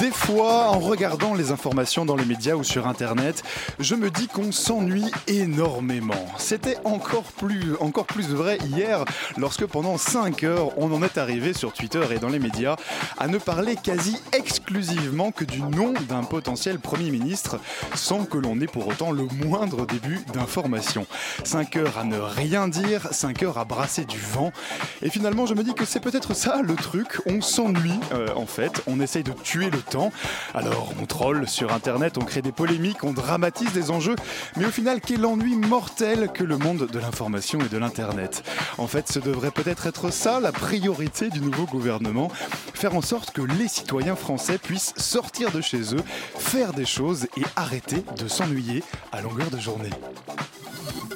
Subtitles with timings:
[0.00, 3.42] Des fois, en regardant les informations dans les médias ou sur Internet,
[3.78, 6.26] je me dis qu'on s'ennuie énormément.
[6.38, 9.04] C'était encore plus, encore plus vrai hier,
[9.36, 12.76] lorsque pendant 5 heures, on en est arrivé sur Twitter et dans les médias
[13.18, 17.58] à ne parler quasi exclusivement que du nom d'un potentiel Premier ministre,
[17.94, 21.06] sans que l'on ait pour autant le moindre début d'information.
[21.44, 24.50] 5 heures à ne rien dire, 5 heures à brasser du vent.
[25.02, 28.46] Et finalement, je me dis que c'est peut-être ça le truc, on s'ennuie euh, en
[28.46, 29.82] fait, on essaye de tuer le
[30.54, 34.16] Alors on troll sur internet, on crée des polémiques, on dramatise des enjeux,
[34.56, 38.42] mais au final, quel ennui mortel que le monde de l'information et de l'internet.
[38.78, 42.30] En fait, ce devrait peut-être être ça la priorité du nouveau gouvernement,
[42.74, 46.02] faire en sorte que les citoyens français puissent sortir de chez eux,
[46.36, 48.82] faire des choses et arrêter de s'ennuyer
[49.12, 49.90] à longueur de journée.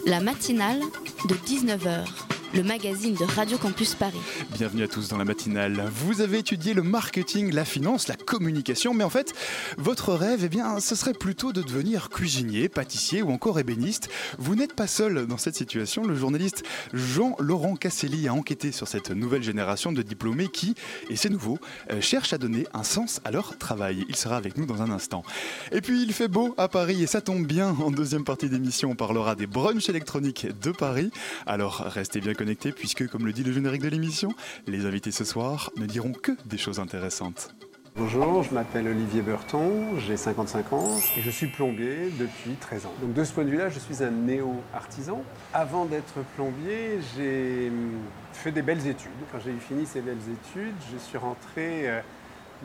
[0.07, 0.81] La matinale
[1.29, 2.05] de 19h,
[2.53, 4.21] le magazine de Radio Campus Paris.
[4.53, 5.91] Bienvenue à tous dans la matinale.
[5.93, 9.33] Vous avez étudié le marketing, la finance, la communication, mais en fait,
[9.79, 14.09] votre rêve, eh bien, ce serait plutôt de devenir cuisinier, pâtissier ou encore ébéniste.
[14.39, 16.05] Vous n'êtes pas seul dans cette situation.
[16.05, 20.75] Le journaliste Jean-Laurent Casselli a enquêté sur cette nouvelle génération de diplômés qui,
[21.11, 21.59] et c'est nouveau,
[21.91, 24.05] euh, cherchent à donner un sens à leur travail.
[24.09, 25.25] Il sera avec nous dans un instant.
[25.73, 27.71] Et puis, il fait beau à Paris et ça tombe bien.
[27.85, 31.11] En deuxième partie d'émission, on parlera des brunchs électroniques de Paris.
[31.47, 32.44] Alors, restez bien connectés
[32.77, 34.31] puisque, comme le dit le générique de l'émission,
[34.67, 37.55] les invités ce soir ne diront que des choses intéressantes.
[37.97, 42.93] Bonjour, je m'appelle Olivier Burton, j'ai 55 ans et je suis plombier depuis 13 ans.
[43.01, 45.23] Donc de ce point de vue-là, je suis un néo-artisan.
[45.53, 47.93] Avant d'être plombier, j'ai hum,
[48.33, 49.13] fait des belles études.
[49.31, 52.01] Quand j'ai fini ces belles études, je suis rentré euh,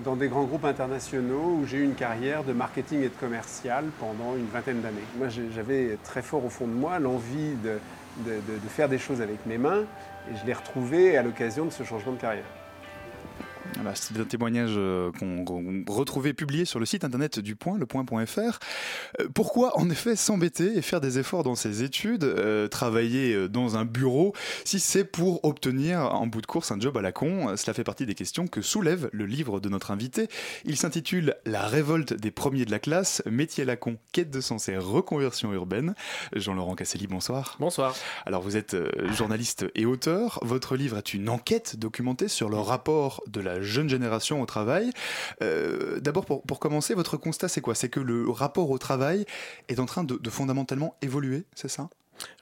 [0.04, 3.86] dans des grands groupes internationaux où j'ai eu une carrière de marketing et de commercial
[4.00, 4.98] pendant une vingtaine d'années.
[5.20, 7.78] Moi, j'avais très fort au fond de moi l'envie de,
[8.26, 9.86] de- faire des choses avec mes mains
[10.32, 12.44] et je l'ai retrouvé à l'occasion de ce changement de carrière.
[13.76, 18.60] Voilà, c'est un témoignage euh, qu'on retrouvait publié sur le site internet du Point, lepoint.fr.
[19.20, 23.78] Euh, Pourquoi en effet s'embêter et faire des efforts dans ses études, euh, travailler dans
[23.78, 24.34] un bureau,
[24.66, 27.56] si c'est pour obtenir en bout de course un job à la con?
[27.56, 30.28] Cela fait partie des questions que soulève le livre de notre invité.
[30.66, 34.42] Il s'intitule La révolte des premiers de la classe, métier à la con, quête de
[34.42, 35.96] sens et reconversion urbaine.
[36.36, 37.56] Jean-Laurent Casselli, bonsoir.
[37.60, 37.96] Bonsoir.
[38.26, 38.76] Alors vous êtes
[39.14, 40.40] journaliste et auteur.
[40.42, 44.92] Votre livre est une enquête documentée sur le rapport de la jeune génération au travail.
[45.42, 47.76] Euh, D'abord, pour, commencer, votre constat, c'est quoi?
[47.76, 49.26] C'est que le rapport au travail
[49.68, 51.90] est en train de fondamentalement évoluer, c'est ça?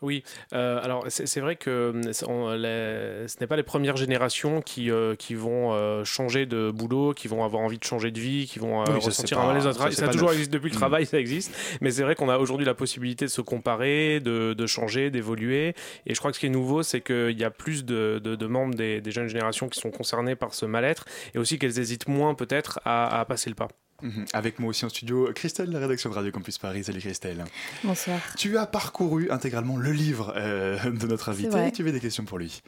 [0.01, 0.23] Oui,
[0.53, 4.61] euh, alors c'est vrai que hum, c'est- on- les- ce n'est pas les premières générations
[4.61, 8.19] qui, euh, qui vont euh, changer de boulot, qui vont avoir envie de changer de
[8.19, 10.79] vie, qui vont Oui, ressentir un malaise ça, Ça, a toujours existé depuis le Mm.
[10.79, 11.51] travail, ça existe.
[11.81, 15.73] Mais c'est vrai qu'on a aujourd'hui la possibilité de se comparer, de, de changer, d'évoluer.
[16.05, 18.35] Et je crois que ce qui est nouveau, c'est qu'il y a plus de, de-
[18.35, 21.79] de membres des, des jeunes générations qui sont concernés par ce mal-être et aussi qu'elles
[21.79, 23.67] hésitent moins peut-être à, à passer le pas.
[24.01, 24.25] Mhm.
[24.33, 26.83] Avec moi aussi en studio, Christelle la rédaction de Radio Campus Paris.
[26.83, 27.43] Salut Christelle.
[27.83, 28.19] Bonsoir.
[28.37, 31.49] Tu as parcouru intégralement le livre euh, de notre invité.
[31.49, 31.71] vrai.
[31.71, 32.61] Tu avais des questions pour lui.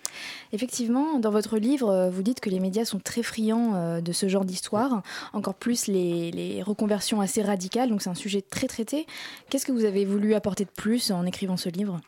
[0.53, 4.11] Effectivement, dans votre livre, euh, vous dites que les médias sont très friands euh, de
[4.11, 5.03] ce genre d'histoire,
[5.33, 9.05] encore plus les, les reconversions assez radicales, donc c'est un sujet très traité.
[9.49, 12.01] Qu'est-ce que vous avez voulu apporter de plus en écrivant ce livre?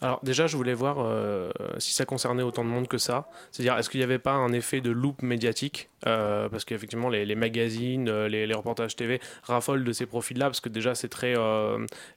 [0.00, 3.28] Alors déjà, je voulais voir euh, si ça concernait autant de monde que ça.
[3.50, 7.26] C'est-à-dire, est-ce qu'il n'y avait pas un effet de loupe médiatique Euh, Parce qu'effectivement, les,
[7.26, 11.34] les magazines, euh, les, reportages TV raffolent de ces profils-là, parce que déjà, c'est très,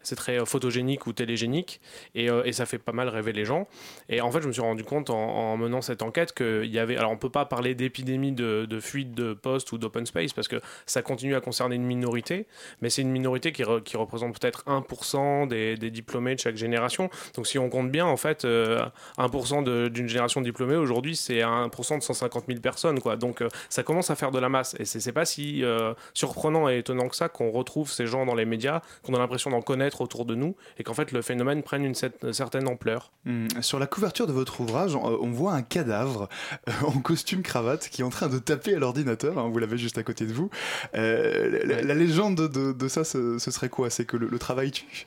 [0.03, 1.81] c'est très photogénique ou télégénique,
[2.13, 3.67] et, et ça fait pas mal rêver les gens.
[4.09, 6.79] Et en fait, je me suis rendu compte en, en menant cette enquête qu'il y
[6.79, 6.97] avait...
[6.97, 10.61] Alors, on peut pas parler d'épidémie de, fuite de postes ou d'open space, parce que
[10.85, 12.45] ça continue à concerner une minorité,
[12.81, 17.09] mais c'est une minorité qui, qui représente peut-être 1% des, des diplômés de chaque génération.
[17.35, 18.85] Donc si on compte bien, en fait, euh,
[19.17, 22.99] 1% de- d'une génération diplômée, aujourd'hui, c'est 1% de 150 000 personnes.
[22.99, 23.15] Quoi.
[23.15, 24.75] Donc euh, ça commence à faire de la masse.
[24.79, 28.35] Et c'est pas si euh, surprenant et étonnant que ça qu'on retrouve ces gens dans
[28.35, 31.63] les médias, qu'on a l'impression d'en connaître autour de nous, et qu'en fait le phénomène
[31.63, 33.11] prenne une cer- certaine ampleur.
[33.25, 36.29] Hum, Sur la couverture de votre ouvrage, on, on voit un cadavre
[36.67, 39.39] euh, en costume cravate qui est en train de taper à l'ordinateur.
[39.39, 40.49] hein, vous l'avez juste à côté de vous.
[40.95, 43.89] Euh, la, la- la légende de, de ça, ce, ce serait quoi?
[43.89, 45.05] C'est que le, le travail tue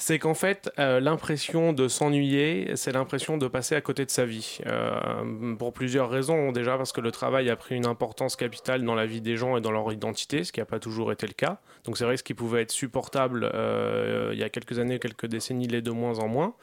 [0.00, 4.24] c'est qu'en fait, euh, l'impression de s'ennuyer, c'est l'impression de passer à côté de sa
[4.24, 4.58] vie.
[4.66, 6.52] Euh, pour plusieurs raisons.
[6.52, 9.58] Déjà parce que le travail a pris une importance capitale dans la vie des gens
[9.58, 11.60] et dans leur identité, ce qui n'a pas toujours été le cas.
[11.84, 14.98] Donc c'est vrai que ce qui pouvait être supportable euh, il y a quelques années,
[14.98, 16.54] quelques décennies, l'est de moins en moins.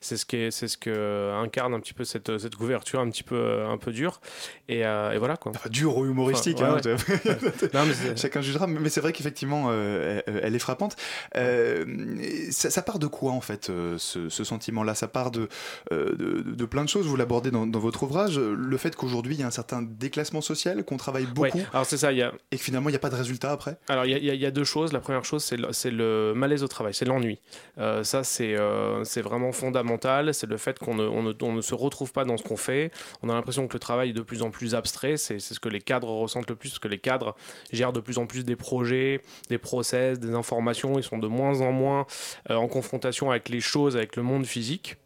[0.00, 3.24] C'est ce, qui c'est ce que incarne un petit peu cette, cette couverture un petit
[3.24, 4.20] peu, un peu dure.
[4.68, 5.50] Et, et voilà quoi.
[5.52, 6.60] Enfin, dur ou humoristique.
[6.60, 6.76] Hein,
[7.74, 8.68] non, mais Chacun jugera.
[8.68, 10.94] Mais c'est vrai qu'effectivement, elle est frappante.
[11.34, 14.94] ça, ça part de quoi en fait euh, ce, sentiment-là?
[14.94, 15.48] Ça part de,
[15.92, 17.06] euh, de, plein de choses.
[17.06, 18.38] Vous l'abordez dans, votre ouvrage.
[18.38, 21.60] Le fait qu'aujourd'hui il y a un certain déclassement social, qu'on travaille beaucoup.
[21.72, 22.12] alors c'est ça.
[22.12, 22.32] Y a...
[22.50, 23.76] Et que finalement il n'y a pas de résultat après?
[23.88, 24.92] Alors il y, y, a deux choses.
[24.92, 27.40] La première chose c'est le, le, malaise au travail, c'est l'ennui.
[27.78, 28.56] Euh, ça c'est
[29.04, 30.32] c'est vraiment fondamental.
[30.34, 32.56] C'est le fait qu'on ne, on ne, on ne, se retrouve pas dans ce qu'on
[32.56, 32.90] fait.
[33.22, 35.16] On a l'impression que le travail est de plus en plus abstrait.
[35.16, 37.34] C'est ce que les cadres ressentent le plus, parce que les cadres
[37.72, 40.98] gèrent de plus en plus des projets, des process, des informations.
[40.98, 42.06] Ils sont de moins en moins
[42.48, 44.96] en confrontation avec les choses, avec le monde physique.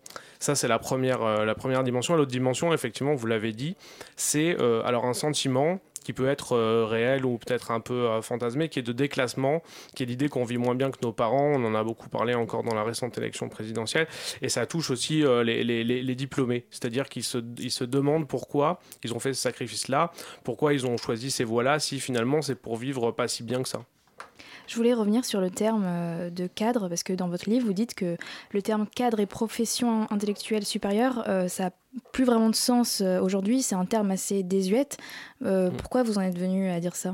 [0.40, 2.16] Ça, c'est la première, euh, la première dimension.
[2.16, 3.76] L'autre dimension, effectivement, vous l'avez dit,
[4.16, 8.70] c'est euh, alors un sentiment qui peut être euh, réel ou peut-être un peu fantasmé,
[8.70, 9.62] qui est de déclassement,
[9.94, 11.52] qui est l'idée qu'on vit moins bien que nos parents.
[11.56, 14.06] On en a beaucoup parlé encore dans la récente élection présidentielle.
[14.40, 16.64] Et ça touche aussi les, diplômés.
[16.70, 17.38] C'est-à-dire qu'ils se,
[17.68, 20.10] se demandent pourquoi ils ont fait ce sacrifice-là,
[20.44, 23.68] pourquoi ils ont choisi ces voies-là, si finalement c'est pour vivre pas si bien que
[23.68, 23.82] ça.
[24.68, 27.72] Je voulais revenir sur le terme euh, de cadre, parce que dans votre livre, vous
[27.72, 28.18] dites que
[28.52, 31.70] le terme cadre et profession intellectuelle supérieure, euh, ça n'a
[32.12, 34.98] plus vraiment de sens euh, aujourd'hui, c'est un terme assez désuète.
[35.40, 35.70] Mm.
[35.78, 37.12] Pourquoi vous en êtes venu à dire ça?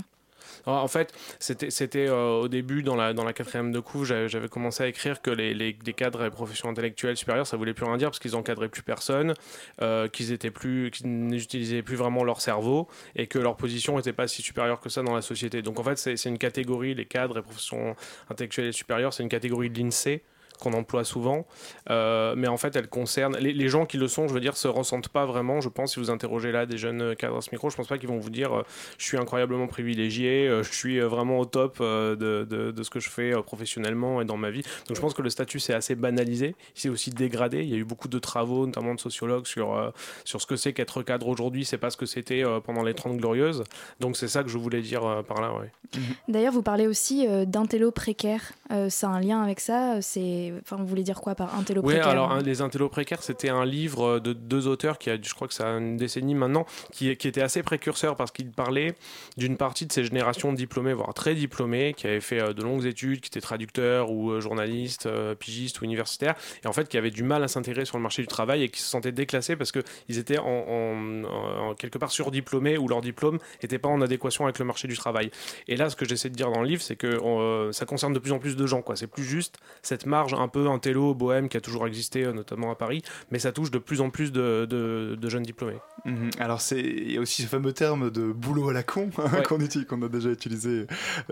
[0.67, 5.21] En fait, c'était euh, au début, dans la, quatrième de couve, j'avais commencé à écrire
[5.21, 8.69] que les, cadres et professions intellectuelles supérieures, ça voulait plus rien dire parce qu'ils encadraient
[8.69, 9.35] plus personne,
[9.83, 14.29] euh, qu'ils étaient plus, n'utilisaient plus vraiment leur cerveau et que leur position n'était pas
[14.29, 15.63] si supérieure que ça dans la société.
[15.63, 17.97] Donc en fait, c'est une catégorie, les cadres et professions
[18.31, 20.23] intellectuelles supérieures, c'est une catégorie de l'INSEE
[20.59, 21.47] qu'on emploie souvent,
[21.91, 24.69] euh, mais en fait elle concerne les, gens qui le sont, je veux dire, se
[24.69, 25.61] ressentent pas vraiment.
[25.61, 27.99] Je pense si vous interrogez là des jeunes cadres à ce micro, je pense pas
[27.99, 28.63] qu'ils vont vous dire euh,
[28.99, 33.09] je suis incroyablement privilégié, euh, je suis vraiment au top de, de, ce que je
[33.11, 34.63] fais professionnellement et dans ma vie.
[34.87, 37.63] Donc je pense que le statut c'est assez banalisé, c'est aussi dégradé.
[37.63, 39.93] Il y a eu beaucoup de travaux, notamment de sociologues, sur,
[40.25, 43.17] sur ce que c'est qu'être cadre aujourd'hui, c'est pas ce que c'était pendant les 30
[43.17, 43.65] glorieuses.
[44.01, 45.53] Donc c'est ça que je voulais dire par là.
[45.55, 46.01] Ouais.
[46.29, 48.53] D'ailleurs, vous parlez aussi d'intello précaire.
[48.89, 50.01] c'est un lien avec ça.
[50.03, 53.49] C'est Enfin, vous voulez dire quoi par intello Oui, alors un, Les intello précaires, c'était
[53.49, 56.67] un livre de deux auteurs qui a, je crois que ça a une décennie maintenant,
[56.93, 58.95] qui, qui était assez précurseur parce qu'il parlait
[59.37, 62.87] d'une partie de ces générations diplômées, voire très diplômées, qui avaient fait euh, de longues
[62.87, 66.99] études, qui étaient traducteurs ou euh, journalistes, euh, pigistes ou universitaires, et en fait qui
[66.99, 69.57] avaient du mal à s'intégrer sur le marché du travail et qui se sentaient déclassés
[69.57, 74.59] parce qu'ils étaient en, quelque part surdiplômés ou leur diplôme n'était pas en adéquation avec
[74.59, 75.31] le marché du travail.
[75.69, 78.19] Et là, ce que j'essaie de dire dans le livre, c'est que ça concerne de
[78.19, 78.83] plus en plus de gens.
[78.95, 82.33] C'est plus juste cette marge un peu un télo bohème qui a toujours existé, euh,
[82.33, 85.79] notamment à Paris, mais ça touche de plus en plus de, de, jeunes diplômés.
[86.05, 86.31] Mhm.
[86.39, 89.59] Alors, il y a aussi ce fameux terme de boulot à la con hein, qu'on
[89.89, 90.87] qu'on a déjà utilisé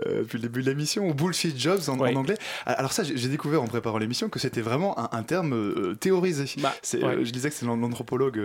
[0.05, 2.37] euh, depuis le début de l'émission, ou bullshit jobs en, anglais.
[2.65, 6.45] Alors, ça, j'ai découvert en préparant l'émission que c'était vraiment un, terme euh, théorisé.
[6.59, 8.39] Bah, je disais que c'est l'anthropologue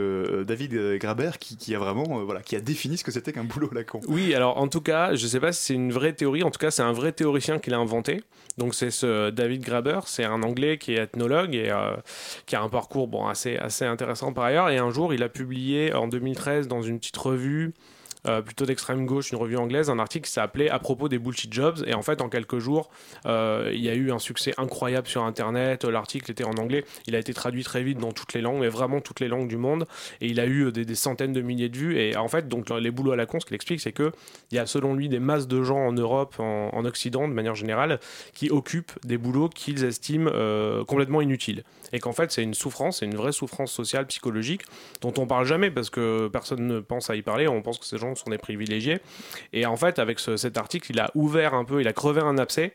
[0.45, 3.69] David Graber qui, qui, a vraiment voilà, qui a défini ce que c'était qu'un boulot
[3.73, 4.01] à la con.
[4.07, 6.59] Oui, alors en tout cas, je sais pas si c'est une vraie théorie, en tout
[6.59, 8.23] cas, c'est un vrai théoricien qui l'a inventé.
[8.59, 11.97] Donc, c'est ce David Graber, c'est un anglais qui est ethnologue et euh,
[12.47, 14.71] qui a un parcours bon, assez, assez intéressant par ailleurs.
[14.71, 17.75] Et un jour, il a publié en 2013 dans une petite revue
[18.27, 21.53] euh, plutôt d'extrême gauche, une revue anglaise, un article qui s'appelait À propos des bullshit
[21.53, 21.83] jobs.
[21.87, 22.91] Et en fait, en quelques jours,
[23.27, 25.85] euh, il y a eu un succès incroyable sur Internet.
[25.85, 26.85] L'article était en anglais.
[27.07, 29.49] Il a été traduit très vite dans toutes les langues, mais vraiment toutes les langues
[29.49, 29.87] du monde.
[30.21, 31.99] Et il a eu des, centaines de milliers de vues.
[31.99, 34.13] Et en fait, donc les boulots à la con, ce qu'il explique, c'est qu'il
[34.53, 38.01] y a selon lui des masses de gens en Europe, en, Occident, de manière générale,
[38.35, 41.63] qui occupent des boulots qu'ils estiment euh, complètement inutiles.
[41.93, 44.63] Et qu'en fait, c'est une souffrance, c'est une vraie souffrance sociale, psychologique,
[45.01, 47.49] dont on parle jamais parce que personne ne pense à y parler.
[47.49, 48.99] On pense que ces gens sont des privilégiés.
[49.53, 52.39] Et en fait, avec cet article, il a ouvert un peu, il a crevé un
[52.39, 52.75] abcès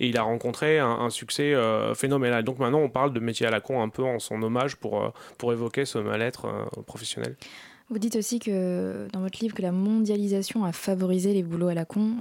[0.00, 2.42] et il a rencontré un, succès euh, phénoménal.
[2.42, 5.02] Donc maintenant, on parle de métier à la con un peu en son hommage pour,
[5.02, 7.36] euh, pour évoquer ce mal-être euh, professionnel.
[7.88, 11.74] Vous dites aussi que dans votre livre que la mondialisation a favorisé les boulots à
[11.74, 12.16] la con.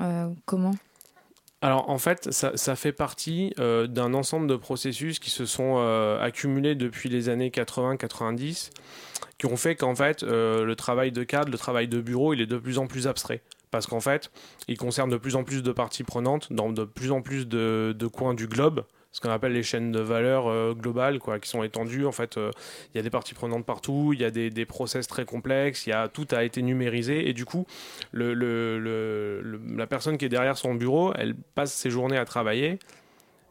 [0.45, 0.73] comment?
[1.61, 5.77] Alors en fait, ça, fait partie d'un ensemble de processus qui se sont
[6.19, 8.71] accumulés depuis les années 80-90
[9.41, 12.41] qui ont fait qu'en fait, euh, le travail de cadre, le travail de bureau, il
[12.41, 13.41] est de plus en plus abstrait.
[13.71, 14.29] Parce qu'en fait,
[14.67, 17.95] il concerne de plus en plus de parties prenantes dans de plus en plus de,
[18.13, 21.63] coins du globe, ce qu'on appelle les chaînes de valeur euh, globales, quoi, qui sont
[21.63, 22.05] étendues.
[22.05, 22.51] En fait, euh,
[22.93, 25.89] il y a des parties prenantes partout, il y a des, des process très complexes,
[26.13, 27.65] tout a été numérisé, et du coup,
[28.11, 29.41] le,
[29.75, 32.79] la personne qui est derrière son bureau, elle passe ses journées à travailler,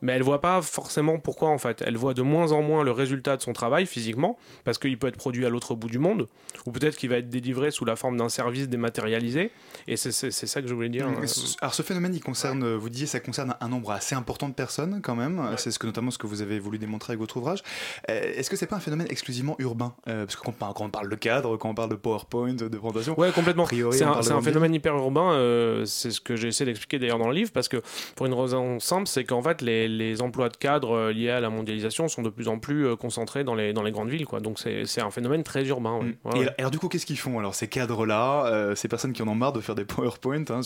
[0.02, 1.83] mais elle voit pas forcément pourquoi en fait.
[1.87, 5.09] Elle voit de moins en moins le résultat de son travail physiquement, parce qu'il peut
[5.09, 6.28] être produit à l'autre bout du monde,
[6.66, 9.50] ou peut-être qu'il va être délivré sous la forme d'un service dématérialisé.
[9.88, 11.09] Et c'est ça que je voulais dire.
[11.09, 11.26] Mmh.
[11.61, 15.00] Alors ce phénomène, il concerne, vous disiez, ça concerne un nombre assez important de personnes
[15.02, 15.40] quand même.
[15.57, 17.62] C'est ce que notamment ce que vous avez voulu démontrer avec votre ouvrage.
[18.09, 19.95] Euh, est-ce que c'est pas un phénomène exclusivement urbain?
[20.09, 23.19] Euh, Parce que quand, on parle de cadre, quand on parle de PowerPoint, de présentation.
[23.19, 23.66] Ouais, complètement.
[23.66, 25.33] C'est un, un phénomène hyper urbain.
[25.33, 27.83] Euh, c'est ce que j'ai essayé d'expliquer d'ailleurs dans le livre, parce que
[28.16, 31.50] pour une raison simple, c'est qu'en fait les, les, emplois de cadre liés à la
[31.50, 34.26] mondialisation sont de plus en plus concentrés dans les, dans les grandes villes.
[34.26, 34.40] Quoi.
[34.40, 36.00] Donc c'est un phénomène très urbain.
[36.00, 36.37] Mmh.
[36.37, 39.35] et alors, du coup, qu'est-ce qu'ils font alors ces cadres-là, ces personnes qui en ont
[39.35, 40.61] marre de faire des PowerPoint hein,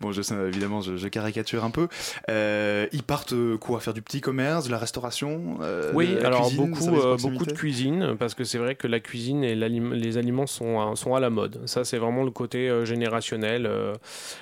[0.00, 1.88] Bon, je évidemment, je, je, caricature un peu.
[2.28, 5.58] ils partent quoi Faire du petit commerce, de la restauration
[5.94, 10.16] Oui, alors beaucoup, beaucoup de cuisine, parce que c'est vrai que la cuisine et les
[10.16, 11.60] aliments sont, sont à la mode.
[11.66, 13.66] Ça, c'est vraiment le côté euh, générationnel.
[13.66, 13.94] Euh,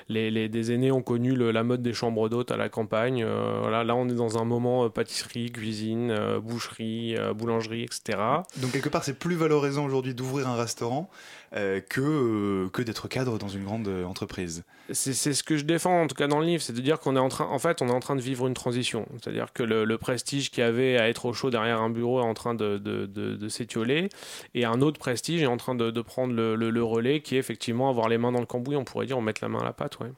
[0.08, 3.22] les, les, des aînés ont connu la mode des chambres d'hôtes à la campagne.
[3.22, 8.18] Euh, voilà, là, on est dans un moment pâtisserie, cuisine, boucherie, boulangerie, etc.
[8.58, 11.10] Donc, quelque part, c'est plus valorisant aujourd'hui d'ouvrir un restaurant
[11.54, 14.64] euh, que, euh, que d'être cadre dans une grande euh, entreprise.
[14.90, 17.14] C'est ce que je défends en tout cas dans le livre, c'est de dire qu'on
[17.14, 19.06] est en train, en fait, on est en train de vivre une transition.
[19.12, 22.24] C'est-à-dire que le, prestige qu'il y avait à être au chaud derrière un bureau est
[22.24, 24.08] en train de, de, de, s'étioler,
[24.54, 27.88] et un autre prestige est en train de, prendre le, le, relais, qui est effectivement
[27.88, 28.76] avoir les mains dans le cambouis.
[28.76, 30.10] On pourrait dire on met la main à la pâte, ouais.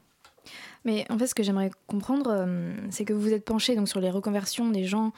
[0.85, 2.47] Mais en fait, ce que j'aimerais comprendre,
[2.91, 5.13] c'est que vous êtes penché donc sur les reconversions des gens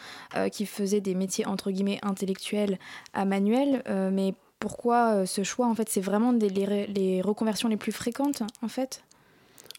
[0.52, 2.79] qui faisaient des métiers entre guillemets intellectuels
[3.12, 7.79] à manuels, mais pourquoi euh, ce choix En fait, c'est vraiment des, les, reconversions les
[7.79, 9.02] plus fréquentes, en fait?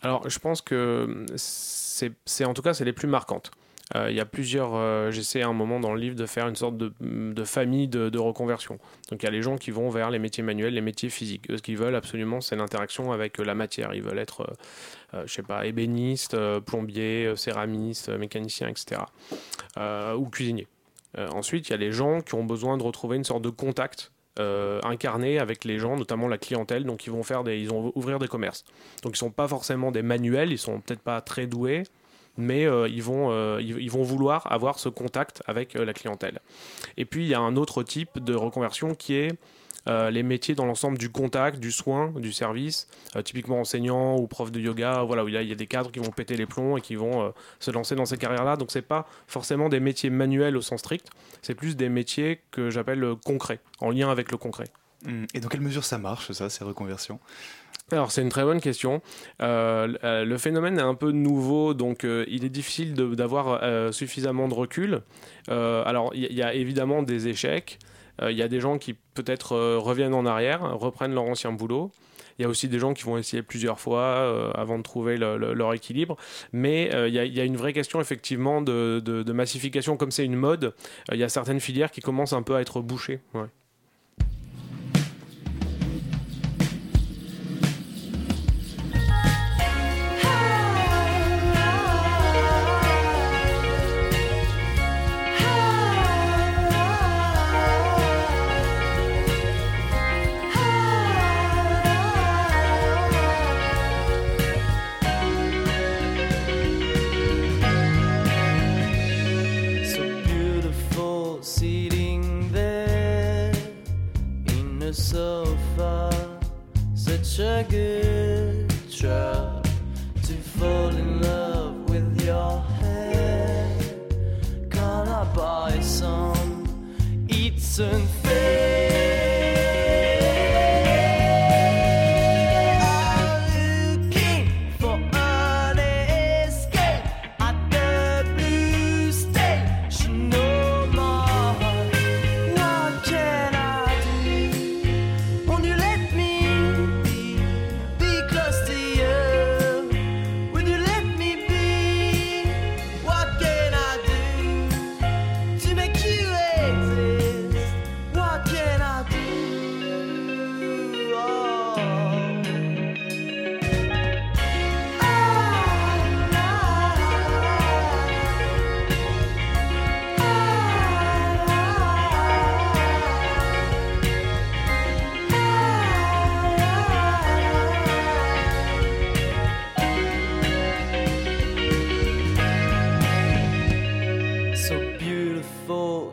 [0.02, 3.52] Alors, je pense que c'est en tout cas, c'est les plus marquantes.
[3.96, 4.76] Euh, il y a plusieurs.
[4.76, 8.18] Euh, j'essaie à un moment dans le livre de faire une sorte de, famille de,
[8.18, 8.80] reconversion.
[9.10, 11.48] Donc il y a les gens qui vont vers les métiers manuels, les métiers physiques.
[11.50, 13.94] Ce qu'ils veulent absolument, c'est l'interaction avec la matière.
[13.94, 14.48] Ils veulent être,
[15.14, 19.02] je sais pas, ébéniste, plombier, céramiste, mécanicien, etc.
[20.16, 20.68] ou cuisinier.
[21.18, 24.12] ensuite, il y a les gens qui ont besoin de retrouver une sorte de contact
[24.40, 26.86] euh, incarner avec les gens, notamment la clientèle.
[26.86, 28.64] Donc ils vont faire ils vont ouvrir des commerces.
[29.04, 31.84] Donc ils sont pas forcément des manuels, ils sont peut-être pas très doués,
[32.38, 36.40] mais euh, ils, vont, euh, ils, vont vouloir avoir ce contact avec la clientèle.
[36.98, 39.38] Et puis il y a un autre type de reconversion qui est
[39.88, 44.28] euh, les métiers dans l'ensemble du contact, du soin, du service, euh, typiquement enseignant ou
[44.28, 46.78] prof de yoga, voilà, où il y, a des cadres qui vont péter les plombs
[46.78, 48.58] et qui vont euh, se lancer dans ces carrières-là.
[48.58, 51.10] Donc c'est pas forcément des métiers manuels au sens strict,
[51.42, 54.68] c'est plus des métiers que j'appelle concrets, en lien avec le concret.
[55.06, 55.26] Mmh.
[55.34, 57.20] Et dans quelle mesure ça marche, ça, ces reconversions?
[57.96, 59.02] Alors c'est une très bonne question.
[59.40, 65.02] le phénomène est un peu nouveau, donc il est difficile d'avoir suffisamment de recul.
[65.48, 67.80] alors il y, a évidemment des échecs,
[68.22, 71.92] il y a des gens qui peut-être euh, reviennent en arrière, reprennent leur ancien boulot.
[72.40, 75.18] Il y a aussi des gens qui vont essayer plusieurs fois euh, avant de trouver
[75.18, 76.18] leur équilibre.
[76.54, 79.98] Mais euh, il, y a, une vraie question effectivement de, massification.
[79.98, 80.74] Comme c'est une mode,
[81.12, 83.20] il y a certaines filières qui commencent un peu à être bouchées.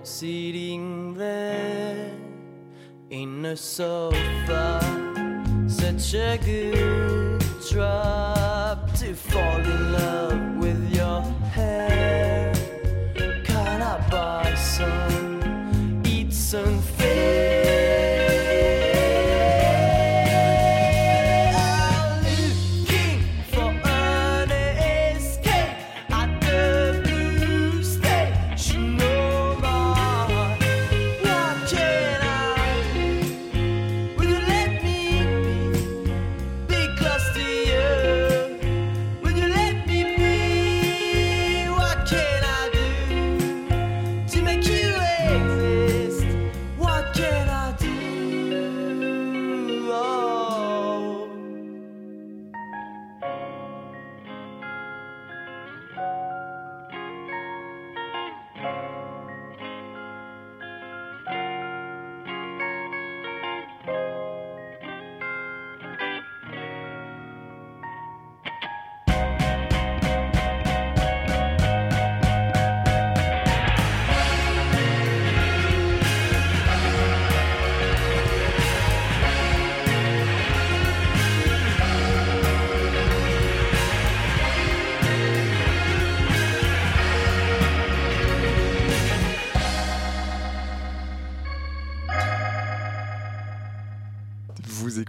[0.02, 2.12] sitting there
[3.11, 4.80] in a sofa.
[5.66, 10.58] Such a good trap to fall in love.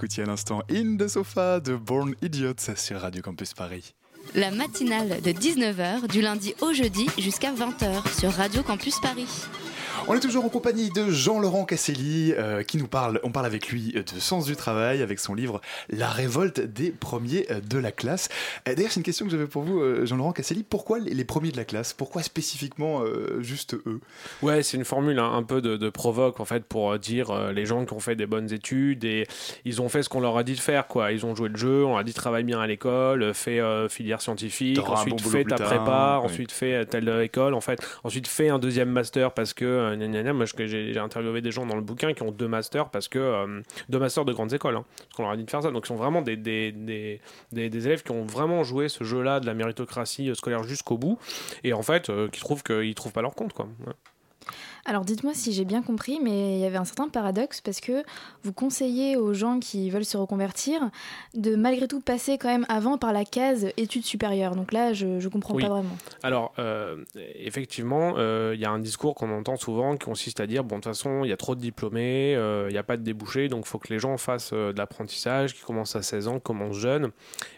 [0.10, 3.94] Écoutiez à l'instant In the Sofa de Born Idiots sur Radio Campus Paris.
[4.34, 9.28] La matinale de 19h du lundi au jeudi jusqu'à 20h sur Radio Campus Paris.
[10.12, 13.68] On est toujours en compagnie de Jean-Laurent Casselli euh, qui nous parle, on parle avec
[13.68, 18.28] lui de sens du travail avec son livre La révolte des premiers de la classe.
[18.68, 20.64] Euh, D'ailleurs, c'est une question que j'avais pour vous, euh, Jean-Laurent Casselli.
[20.64, 21.94] Pourquoi les premiers de la classe?
[21.94, 24.00] Pourquoi spécifiquement euh, juste eux?
[24.42, 27.52] Ouais, c'est une formule hein, un peu de, de, provoque en fait pour dire euh,
[27.52, 29.28] les gens qui ont fait des bonnes études et
[29.64, 31.12] ils ont fait ce qu'on leur a dit de faire quoi.
[31.12, 33.88] Ils ont joué le jeu, on leur a dit travaille bien à l'école, fais euh,
[33.88, 36.26] filière scientifique, ensuite bon fais ta prépa, oui.
[36.26, 39.99] ensuite fais telle école, en fait, ensuite fais un deuxième master parce que
[40.34, 43.62] moi j'ai interviewé des gens dans le bouquin qui ont deux masters parce que euh,
[43.90, 45.72] deux masters de grandes écoles, hein, parce qu'on leur a dit de faire ça.
[45.72, 46.34] Donc ils sont vraiment des,
[47.54, 51.20] élèves qui ont vraiment joué ce jeu-là de la méritocratie scolaire jusqu'au bout
[51.64, 53.68] et en fait euh, qui trouvent qu'ils trouvent pas leur compte quoi.
[54.86, 58.04] Alors dites-moi si j'ai bien compris, mais il y avait un certain paradoxe parce que
[58.44, 60.90] vous conseillez aux gens qui veulent se reconvertir
[61.34, 64.56] de malgré tout passer quand même avant par la case études supérieures.
[64.56, 65.64] Donc là, je ne comprends oui.
[65.64, 65.98] pas vraiment.
[66.24, 67.04] Alors euh,
[67.36, 70.78] effectivement, il euh, y a un discours qu'on entend souvent qui consiste à dire, bon
[70.78, 73.04] de toute façon, il y a trop de diplômés, il euh, n'y a pas de
[73.04, 76.40] débouchés, donc il faut que les gens fassent de l'apprentissage, qui commencent à 16 ans,
[76.40, 77.12] commencent jeunes,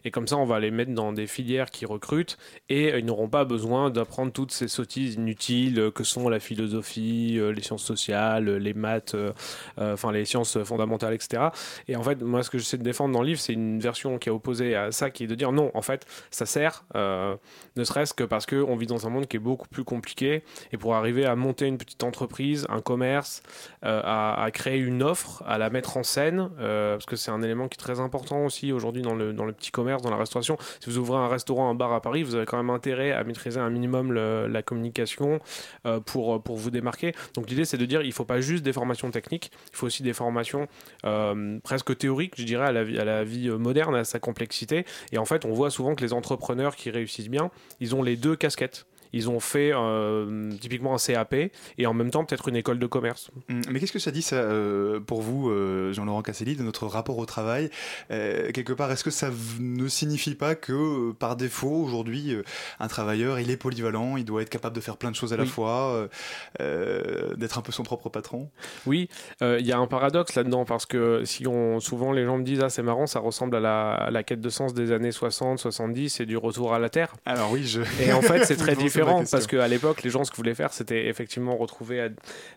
[0.06, 2.38] et comme ça on va les mettre dans des filières qui recrutent,
[2.70, 7.52] et ils n'auront pas besoin d'apprendre toutes ces sottises inutiles que sont la philosophie, euh,
[7.52, 9.32] les sciences sociales, les maths, euh,
[9.78, 11.44] enfin les sciences fondamentales, etc.
[11.88, 14.18] Et en fait, moi, ce que j'essaie de défendre dans le livre, c'est une version
[14.18, 17.36] qui est opposée à ça, qui est de dire non, en fait, ça sert, euh,
[17.76, 20.78] ne serait-ce que parce qu'on vit dans un monde qui est beaucoup plus compliqué, et
[20.78, 23.44] pour arriver à monter une petite entreprise, un commerce,
[23.82, 27.76] à, créer une offre, à la mettre en scène, parce que c'est un élément qui
[27.76, 30.58] est très important aussi aujourd'hui dans le, petit commerce, dans la restauration.
[30.80, 33.24] Si vous ouvrez un restaurant, un bar à Paris, vous avez quand même intérêt à
[33.24, 35.40] maîtriser un minimum le, la communication
[36.06, 37.01] pour vous démarquer.
[37.34, 40.04] Donc l'idée c'est de dire il faut pas juste des formations techniques, il faut aussi
[40.04, 40.68] des formations
[41.06, 44.86] euh, presque théoriques, je dirais, à la, vie, à la vie moderne, à sa complexité.
[45.12, 48.16] Et en fait, on voit souvent que les entrepreneurs qui réussissent bien, ils ont les
[48.16, 51.34] deux casquettes ils ont fait euh, typiquement un CAP
[51.78, 53.32] et en même temps peut-être une école de commerce.
[53.50, 57.18] Mais qu'est-ce que ça dit ça, euh, pour vous, euh, Jean-Laurent Casselli, de notre rapport
[57.18, 57.70] au travail?
[58.10, 62.36] Quelque part, est-ce que ça ne signifie pas que par défaut, aujourd'hui,
[62.80, 65.38] un travailleur, il est polyvalent, il doit être capable de faire plein de choses à
[65.38, 65.50] la oui.
[65.50, 66.08] fois,
[66.60, 68.50] d'être un peu son propre patron?
[68.86, 69.10] Oui,
[69.42, 72.62] il y a un paradoxe là-dedans parce que si on, souvent les gens me disent
[72.62, 75.60] ah c'est marrant, ça ressemble à la, à la, quête de sens des années 60,
[75.60, 77.14] 70 et du retour à la Terre.
[77.26, 77.82] Alors oui, je...
[78.02, 80.74] Et en fait, c'est très différent parce qu'à l'époque, les gens, ce qu'ils voulaient faire,
[80.74, 82.10] c'était effectivement retrouver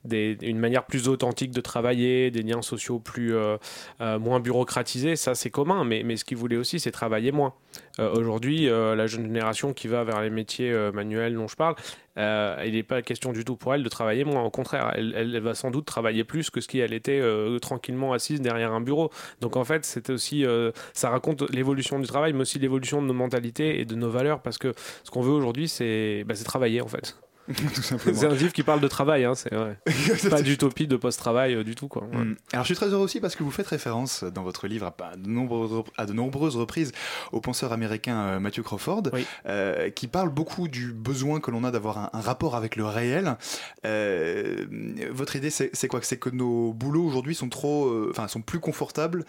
[0.05, 3.57] des, une manière plus authentique de travailler, des liens sociaux plus euh,
[4.01, 5.17] euh, moins bureaucratisés.
[5.17, 7.55] Ça, c'est commun, mais, mais ce qu'ils voulaient aussi, c'est travailler moins.
[7.99, 11.75] Euh, Aujourd'hui, la jeune génération qui va vers les métiers manuels dont je parle,
[12.17, 14.43] euh, il n'est pas question du tout pour elle de travailler moins.
[14.43, 18.13] Au contraire, elle, va sans doute travailler plus que ce qui elle était euh, tranquillement
[18.13, 19.11] assise derrière un bureau.
[19.41, 23.07] Donc en fait, c'est aussi, euh, ça raconte l'évolution du travail, mais aussi l'évolution de
[23.07, 26.81] nos mentalités et de nos valeurs, parce que ce qu'on veut aujourd'hui, c'est bah, travailler
[26.81, 27.17] en fait.
[27.99, 29.77] c'est un livre qui parle de travail, hein, c'est ouais.
[30.31, 31.89] pas d'utopie de post-travail euh, du tout.
[31.89, 32.05] Quoi.
[32.05, 32.25] Ouais.
[32.25, 32.37] Mm.
[32.53, 35.17] Alors je suis très heureux aussi parce que vous faites référence dans votre livre à
[35.17, 36.93] de, nombreuses, à de nombreuses reprises
[37.33, 39.27] au penseur américain euh, Matthew Crawford, oui.
[39.47, 42.87] euh, qui parle beaucoup du besoin que l'on a d'avoir un, un, rapport avec le
[42.87, 43.37] réel.
[43.83, 46.01] Votre idée, c'est quoi?
[46.03, 49.25] C'est que nos boulots aujourd'hui sont trop, enfin sont plus confortables,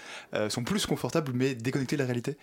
[0.50, 2.38] sont plus confortables mais déconnectés de la réalité?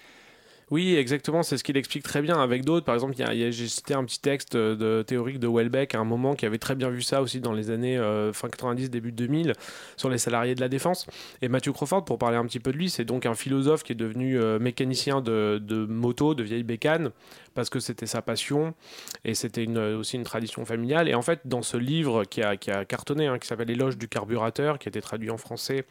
[0.71, 2.87] Oui, exactement, c'est ce qu'il explique très bien avec d'autres.
[2.87, 6.47] Par exemple, j'ai cité un petit texte de théorique de Welbeck à un moment qui
[6.47, 9.53] avait très bien vu ça aussi dans les années euh, fin 90, début 2000,
[9.97, 11.07] sur les salariés de la défense.
[11.43, 13.93] Et Matthew Crawford, pour parler un petit peu de lui, c'est donc un philosophe qui
[13.93, 17.11] est devenu euh, mécanicien de, de moto, de vieilles bécanes,
[17.55, 18.75] parce que c'était sa passion
[19.25, 21.09] et c'était une, aussi une tradition familiale.
[21.09, 23.97] Et en fait, dans ce livre qui a, qui a cartonné, hein, qui s'appelle L'éloge
[23.97, 25.85] du carburateur, qui a été traduit en français,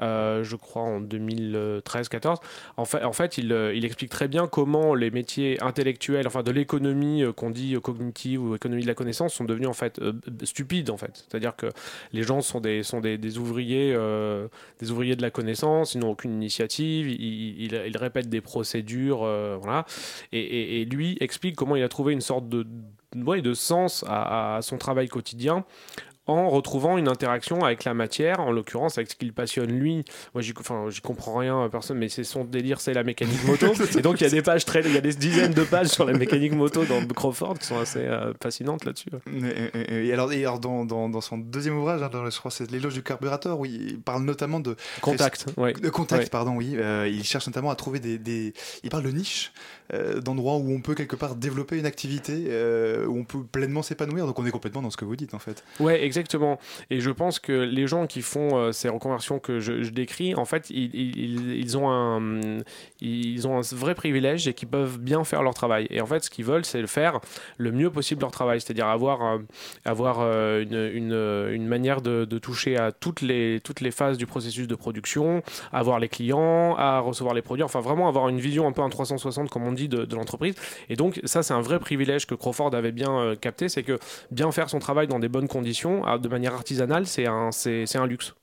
[0.00, 2.36] euh, je crois en 2013-14,
[2.76, 6.50] en fait, en fait il, il, explique très bien comment les métiers intellectuels, enfin de
[6.50, 10.12] l'économie qu'on dit cognitive ou économie de la connaissance, sont devenus en fait euh,
[10.44, 11.26] stupides en fait.
[11.28, 11.66] C'est-à-dire que
[12.12, 15.98] les gens sont des, sont des, des ouvriers, euh, des ouvriers de la connaissance, ils
[15.98, 19.18] n'ont aucune initiative, ils, ils, ils, répètent des procédures,
[19.60, 19.84] voilà.
[20.32, 22.66] Et, et, et lui explique comment il a trouvé une sorte de,
[23.16, 25.64] ouais, de sens à, à, son travail quotidien
[26.26, 30.04] en retrouvant une interaction avec la matière, en l'occurrence avec ce qui le passionne lui.
[30.34, 33.72] Moi, j'y enfin, comprends rien, personne, mais c'est son délire, c'est la mécanique moto.
[33.98, 35.88] et donc, il y a des pages très, il y a des dizaines de pages
[35.88, 39.10] sur la mécanique moto dans Crawford qui sont assez euh, fascinantes là-dessus.
[39.26, 42.38] Et, et, et, alors, et alors dans, dans, dans, son deuxième ouvrage, hein, dans, je
[42.38, 45.46] crois c'est l'éloge du carburateur, où il parle notamment de contact.
[45.56, 45.72] Ouais.
[45.72, 46.30] De contact, ouais.
[46.30, 46.76] pardon, oui.
[46.76, 48.54] Euh, il cherche notamment à trouver des, des...
[48.84, 49.52] il parle de niches,
[49.94, 53.82] euh, d'endroits où on peut quelque part développer une activité, euh, où on peut pleinement
[53.82, 54.26] s'épanouir.
[54.26, 55.62] Donc, on est complètement dans ce que vous dites, en fait.
[55.80, 56.58] Ouais, exactement.
[56.90, 60.44] Et je pense que les gens qui font euh, ces reconversions que je, décris, en
[60.44, 62.40] fait, ils, ils, ils, ont un,
[63.00, 65.86] ils ont un vrai privilège et qu'ils peuvent bien faire leur travail.
[65.90, 67.20] Et en fait, ce qu'ils veulent, c'est le faire
[67.58, 69.38] le mieux possible leur travail, c'est-à-dire avoir,
[69.84, 70.74] avoir une,
[71.52, 75.42] une, manière de, de, toucher à toutes les, toutes les phases du processus de production,
[75.72, 78.88] avoir les clients, à recevoir les produits, enfin vraiment avoir une vision un peu en
[78.88, 80.54] 360, comme on dit, de, l'entreprise.
[80.88, 83.98] Et donc, ça, c'est un vrai privilège que Crawford avait bien capté, c'est que
[84.30, 87.50] bien faire son travail dans des bonnes conditions, de manière artisanale, c'est un,
[87.94, 88.34] un luxe.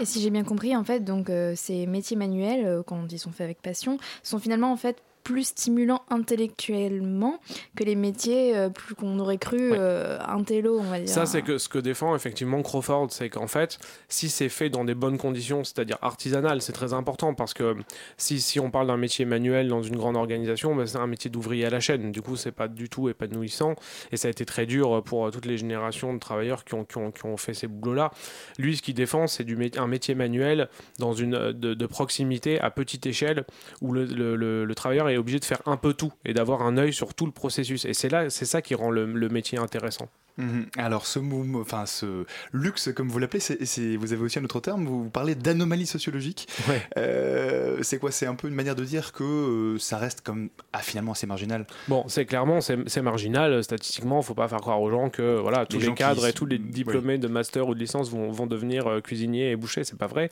[0.00, 3.18] Et si j'ai bien compris, en fait, donc euh, ces métiers manuels, euh, quand ils
[3.18, 7.38] sont faits avec passion, sont finalement en fait plus stimulant intellectuellement
[7.76, 11.08] que les métiers euh, plus qu'on aurait cru euh, intello, on va dire.
[11.10, 14.86] Ça, c'est que ce que défend effectivement Crawford, c'est qu'en fait, si c'est fait dans
[14.86, 17.76] des bonnes conditions, c'est-à-dire artisanal, c'est très important parce que
[18.16, 21.30] si, si on parle d'un métier manuel dans une grande organisation, ben, c'est un métier
[21.30, 22.10] d'ouvrier à la chaîne.
[22.10, 23.74] Du coup, c'est pas du tout épanouissant
[24.12, 26.96] et ça a été très dur pour toutes les générations de travailleurs qui ont, qui
[26.96, 28.12] ont, qui ont fait ces boulots-là.
[28.58, 32.70] Lui, ce qu'il défend, c'est du un métier manuel dans une, de, de, proximité à
[32.70, 33.44] petite échelle
[33.82, 36.76] où le, le, le travailleur est obligé de faire un peu tout et d'avoir un
[36.76, 37.84] œil sur tout le processus.
[37.84, 40.08] Et c'est là, c'est ça qui rend le, le métier intéressant.
[40.38, 40.66] Mhm.
[40.76, 41.18] Alors ce,
[41.56, 45.34] enfin, ce luxe, comme vous l'appelez, c'est, vous avez aussi un autre terme, vous parlez
[45.34, 46.48] d'anomalie sociologique.
[46.96, 48.10] Euh, c'est quoi?
[48.12, 51.26] C'est un peu une manière de dire que euh, ça reste comme ah, finalement assez
[51.26, 51.66] marginal.
[51.88, 54.22] Bon, c'est clairement c'est, marginal statistiquement.
[54.22, 57.18] Faut pas faire croire aux gens que voilà tous les, cadres et tous les diplômés
[57.18, 59.84] de master ou de licence vont, vont devenir euh, cuisiniers et bouchers.
[59.84, 60.28] C'est pas vrai.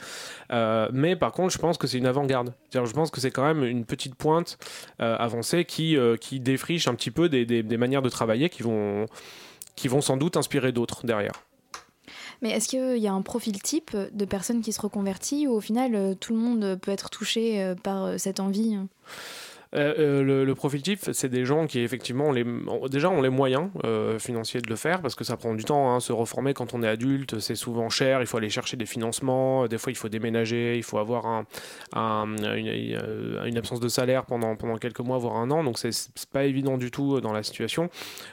[0.92, 2.52] mais par contre, je pense que c'est une avant-garde.
[2.72, 4.58] je pense que c'est quand même une petite pointe
[4.98, 9.06] avancée qui qui défriche un petit peu des, des, des manières de travailler qui vont
[9.76, 11.44] qui vont sans doute inspirer d'autres derrière.
[12.42, 15.60] Mais est-ce qu'il y a un profil type de personne qui se reconvertit ou au
[15.60, 18.76] final euh, tout le monde peut être touché euh, par euh, cette envie?
[19.76, 22.44] Euh, euh, le, profil type, c'est des gens qui effectivement ont les,
[22.88, 25.92] déjà ont les moyens euh, financiers de le faire parce que ça prend du temps.
[25.92, 28.20] Hein, se reformer quand on est adulte, c'est souvent cher.
[28.20, 29.66] Il faut aller chercher des financements.
[29.66, 30.76] Des fois, il faut déménager.
[30.76, 31.44] Il faut avoir un,
[32.56, 35.62] une, absence de salaire pendant, quelques mois, voire un an.
[35.62, 35.92] Donc, c'est
[36.32, 37.90] pas évident du tout dans la situation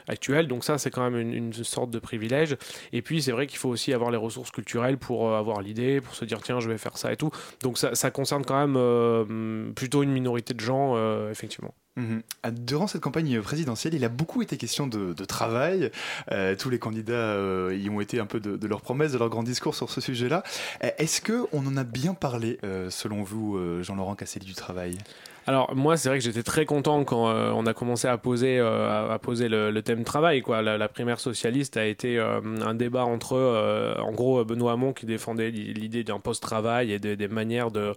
[0.08, 0.48] actuelle.
[0.48, 2.56] Donc, ça, c'est quand même une, sorte de privilège.
[2.92, 6.14] Et puis, c'est vrai qu'il faut aussi avoir les ressources culturelles pour avoir l'idée, pour
[6.14, 7.30] se dire tiens, je vais faire ça et tout.
[7.62, 10.94] Donc, ça concerne quand même plutôt une minorité de gens
[11.34, 11.74] effectivement.
[11.96, 12.22] Mhm.
[12.42, 15.90] Ah, durant cette campagne présidentielle, il a beaucoup été question de, travail.
[16.32, 19.28] Euh, tous les candidats euh, y ont été un peu de, leurs promesses, de leur
[19.28, 20.42] grand discours sur ce sujet-là.
[20.82, 22.58] Euh, est-ce que on en a bien parlé,
[22.90, 24.98] selon vous, Jean-Laurent Casselli, du travail?
[25.46, 29.18] Alors moi, c'est vrai que j'étais très content quand on a commencé à poser, à,
[29.20, 30.42] poser le, thème travail.
[30.48, 33.36] La, primaire socialiste a été un débat entre,
[34.00, 37.92] en gros, Benoît Hamon qui défendait l'idée d'un post-travail et des manières de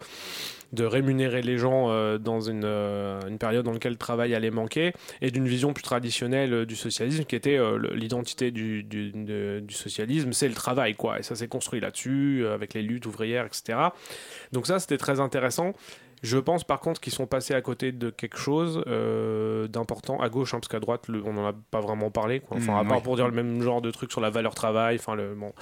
[0.73, 4.93] de rémunérer les gens euh, dans une, euh, période dans laquelle le travail allait manquer,
[5.21, 7.57] et d'une vision plus traditionnelle euh, du socialisme qui était
[7.93, 8.85] l'identité du,
[9.69, 11.19] socialisme, c'est le travail, quoi.
[11.19, 13.79] Et ça s'est construit là-dessus, avec les luttes ouvrières, etc.
[14.51, 15.73] Donc ça, c'était très intéressant.
[16.23, 20.29] Je pense par contre qu'ils sont passés à côté de quelque chose euh, d'important à
[20.29, 22.41] gauche, hein, parce qu'à droite, on n'en a pas vraiment parlé.
[22.49, 24.95] Enfin, à mm, part pour dire le même genre de truc sur la valeur travail.
[24.95, 25.53] Enfin, le, bon.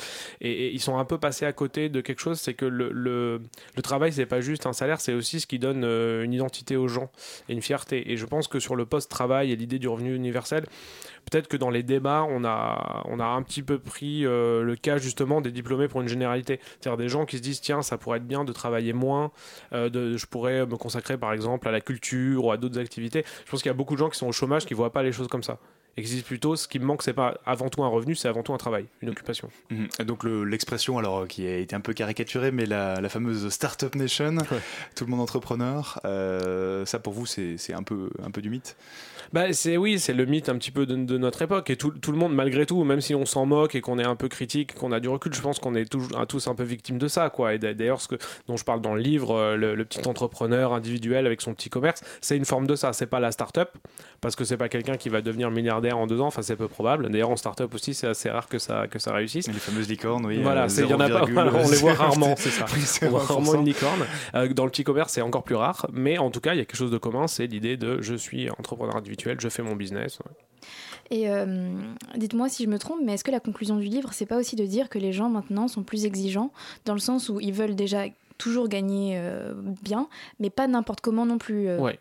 [0.41, 3.41] et, ils sont un peu passés à côté de quelque chose, c'est que le, le,
[3.75, 6.77] le travail, c'est pas juste un salaire, c'est aussi ce qui donne euh, une identité
[6.77, 7.09] aux gens
[7.49, 8.11] et une fierté.
[8.11, 10.65] Et je pense que sur le post-travail et l'idée du revenu universel,
[11.29, 15.41] peut-être que dans les débats, on a, un petit peu pris euh, le cas justement
[15.41, 16.59] des diplômés pour une généralité.
[16.79, 19.31] C'est-à-dire des gens qui se disent tiens, ça pourrait être bien de travailler moins,
[19.73, 23.25] euh, je pourrais me consacrer par exemple à la culture ou à d'autres activités.
[23.45, 24.93] Je pense qu'il y a beaucoup de gens qui sont au chômage qui ne voient
[24.93, 25.59] pas les choses comme ça
[25.97, 26.55] existe plutôt.
[26.55, 28.85] Ce qui me manque c'est pas avant tout un revenu c'est avant tout un travail
[29.01, 29.49] une occupation.
[29.69, 29.87] Mhm.
[30.05, 34.37] donc l'expression alors qui a été un peu caricaturée mais la, la fameuse startup nation
[34.95, 38.75] tout le monde entrepreneur euh, ça pour vous c'est un peu un peu du mythe?
[39.33, 41.69] Bah c'est oui c'est le mythe un petit peu de, notre époque.
[41.69, 44.05] Et tout, tout, le monde malgré tout même si on s'en moque et qu'on est
[44.05, 46.63] un peu critique qu'on a du recul je pense qu'on est tous, tous un peu
[46.63, 47.53] victimes de ça quoi.
[47.53, 48.15] Et d'ailleurs ce que
[48.47, 51.69] dont je parle dans le livre euh, le, le petit entrepreneur individuel avec son petit
[51.69, 52.93] commerce c'est une forme de ça.
[52.93, 53.69] C'est pas la startup
[54.21, 56.27] parce que c'est pas quelqu'un qui va devenir milliardaire en deux ans.
[56.27, 57.09] Enfin, c'est peu probable.
[57.09, 59.47] D'ailleurs, en start-up aussi, c'est assez rare que ça, que ça réussisse.
[59.47, 60.41] Les fameuses licornes, oui.
[60.41, 61.25] Voilà, il y en a pas.
[61.25, 62.35] on les voit rarement.
[62.37, 62.65] c'est ça.
[63.03, 64.05] on voit rarement une licorne.
[64.33, 65.87] Euh, dans le petit commerce, c'est encore plus rare.
[65.93, 67.27] Mais en tout cas, il y a quelque chose de commun.
[67.27, 70.19] C'est l'idée de je suis entrepreneur individuel, je fais mon business.
[71.11, 71.73] Et euh,
[72.15, 74.55] dites-moi si je me trompe, mais est-ce que la conclusion du livre, c'est pas aussi
[74.55, 76.51] de dire que les gens maintenant sont plus exigeants,
[76.85, 78.05] dans le sens où ils veulent déjà
[78.37, 80.07] toujours gagner euh, bien,
[80.39, 81.77] mais pas n'importe comment non plus.
[81.77, 81.99] Ouais.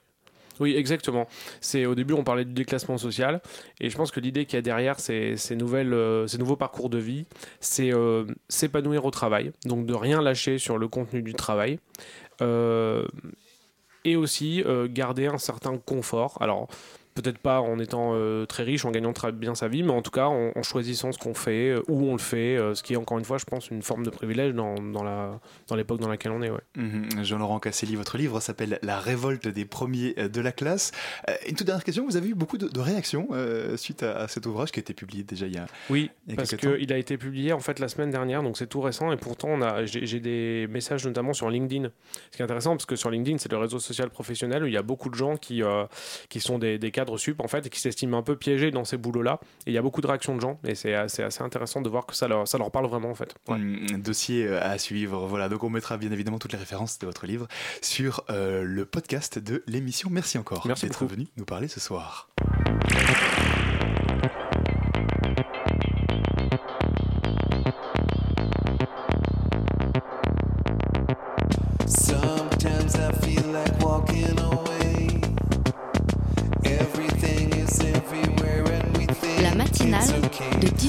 [0.61, 1.27] Oui, exactement.
[1.61, 3.41] C'est au début on parlait du déclassement social
[3.81, 6.57] et je pense que l'idée qu'il y a derrière ces, ces nouvelles, euh, ces nouveaux
[6.57, 7.27] parcours de vie,
[7.61, 11.79] c'est euh, s'épanouir au travail, donc de rien lâcher sur le contenu du travail.
[12.43, 13.07] Euh,
[14.07, 16.37] et aussi garder un certain confort.
[16.43, 16.69] Alors,
[17.15, 20.03] peut-être pas en étant euh, très riche, en gagnant très bien sa vie, mais en
[20.03, 22.97] tout cas en, choisissant ce qu'on fait, euh, où on le fait, ce qui est
[22.97, 26.09] encore une fois, je pense, une forme de privilège dans, dans la dans l'époque dans
[26.09, 26.51] laquelle on est.
[26.51, 26.61] Ouais.
[26.77, 27.25] Mhm.
[27.25, 30.91] Jean-Laurent Casselli, votre livre s'appelle La révolte des premiers de la classe.
[31.49, 33.29] une toute dernière question, vous avez eu beaucoup de, réactions
[33.77, 36.93] suite à, cet ouvrage qui a été publié déjà il y a Oui, parce qu'il
[36.93, 39.63] a été publié en fait la semaine dernière, donc c'est tout récent, et pourtant on
[39.63, 41.91] a j'ai des messages notamment sur LinkedIn.
[42.31, 44.73] Ce qui est intéressant, parce que sur LinkedIn, c'est le réseau social professionnel où il
[44.73, 45.63] y a beaucoup de gens qui,
[46.29, 48.85] qui sont des, des cadres sup en fait et qui s'estiment un peu piégés dans
[48.85, 49.41] ces boulots-là.
[49.67, 51.89] Et il y a beaucoup de réactions de gens et c'est assez, assez, intéressant de
[51.89, 53.35] voir que ça leur, ça leur parle vraiment en fait.
[53.49, 55.27] un mm, dossier euh, à suivre.
[55.27, 57.47] Voilà, donc on mettra bien évidemment toutes les références de votre livre
[57.83, 60.09] sur euh, le podcast de l'émission.
[60.11, 62.29] Merci encore d'être venu nous parler ce soir.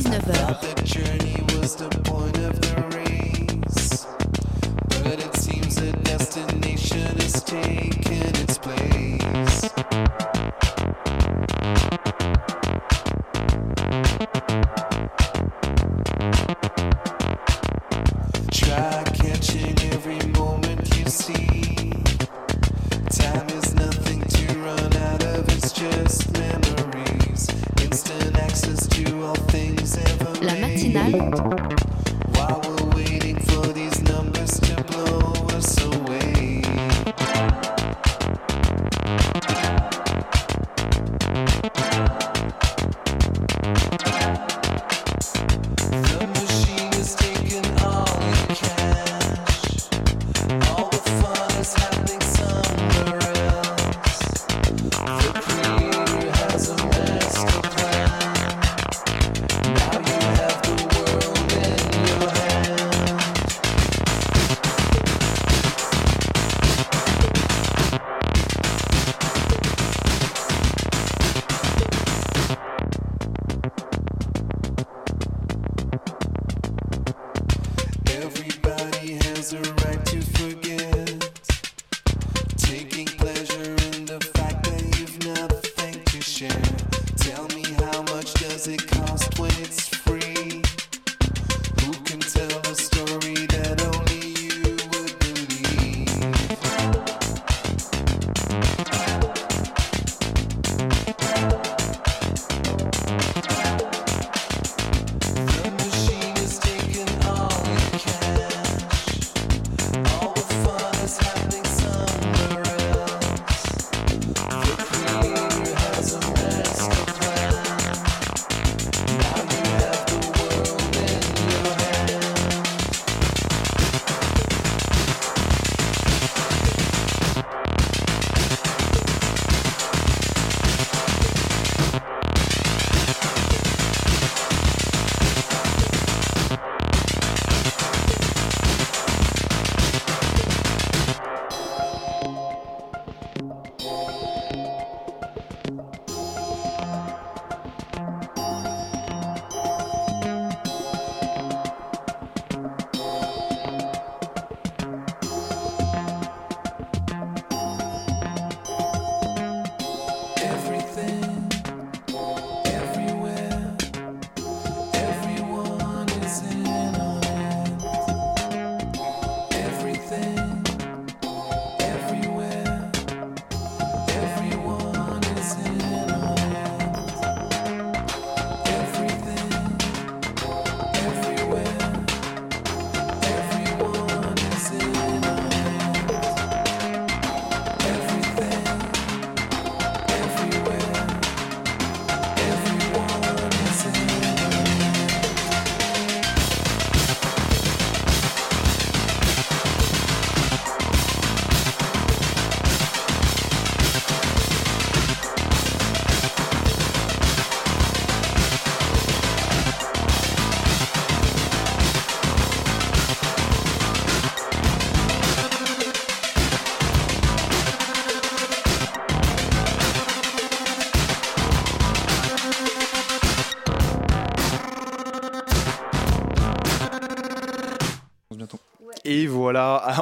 [0.04, 0.46] 19h.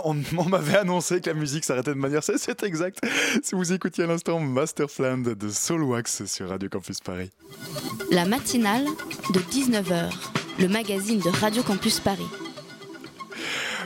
[0.38, 3.00] on, m'avait annoncé que la musique s'arrêtait de manière, c'est exact.
[3.42, 7.32] Si vous écoutiez à l'instant Masterfland de Soulwax sur Radio Campus Paris.
[8.12, 8.86] La matinale
[9.34, 10.12] de 19h,
[10.60, 12.28] le magazine de Radio Campus Paris.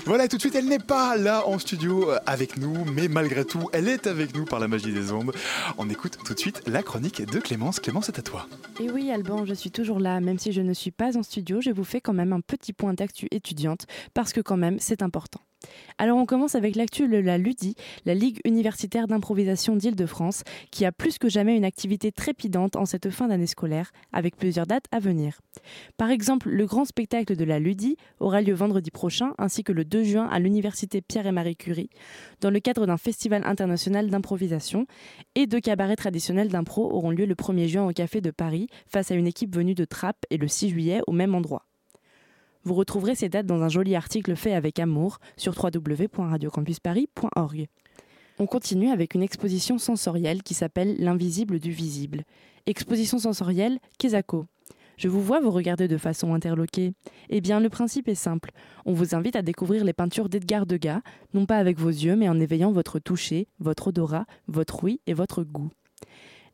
[0.05, 3.43] Voilà, tout de suite, elle n'est pas là en studio euh, avec nous, mais malgré
[3.43, 5.33] tout, elle est avec nous par la magie des ondes.
[5.77, 7.81] On écoute tout de suite la chronique de Clémence.
[7.81, 8.47] Clémence, c'est à toi.
[8.79, 10.21] Et oui, Alban, je suis toujours là.
[10.21, 12.71] Même si je ne suis pas en studio, je vous fais quand même un petit
[12.71, 15.41] point d'actu étudiante, parce que quand même, c'est important.
[15.97, 21.17] Alors on commence avec l'actu la LUDI, la Ligue universitaire d'improvisation d'Île-de-France, qui a plus
[21.17, 25.39] que jamais une activité trépidante en cette fin d'année scolaire, avec plusieurs dates à venir.
[25.97, 29.85] Par exemple, le grand spectacle de la LUDI aura lieu vendredi prochain, ainsi que le
[29.85, 31.89] 2 juin à l'Université Pierre et Marie Curie,
[32.41, 34.85] dans le cadre d'un festival international d'improvisation,
[35.33, 39.09] et deux cabarets traditionnels d'impro auront lieu le 1er juin au Café de Paris, face
[39.09, 41.65] à une équipe venue de Trappes, et le 6 juillet au même endroit.
[42.67, 47.67] Vous retrouverez ces dates dans un joli article fait avec amour sur www.radiocampusparis.org.
[48.39, 52.25] On continue avec une exposition sensorielle qui s'appelle L'invisible du visible.
[52.65, 54.47] Exposition sensorielle Kezako.
[54.97, 56.91] Je vous vois vous regarder de façon interloquée.
[57.29, 58.51] Eh bien, le principe est simple.
[58.85, 60.99] On vous invite à découvrir les peintures d'Edgar Degas,
[61.33, 65.13] non pas avec vos yeux, mais en éveillant votre toucher, votre odorat, votre ouïe et
[65.13, 65.69] votre goût.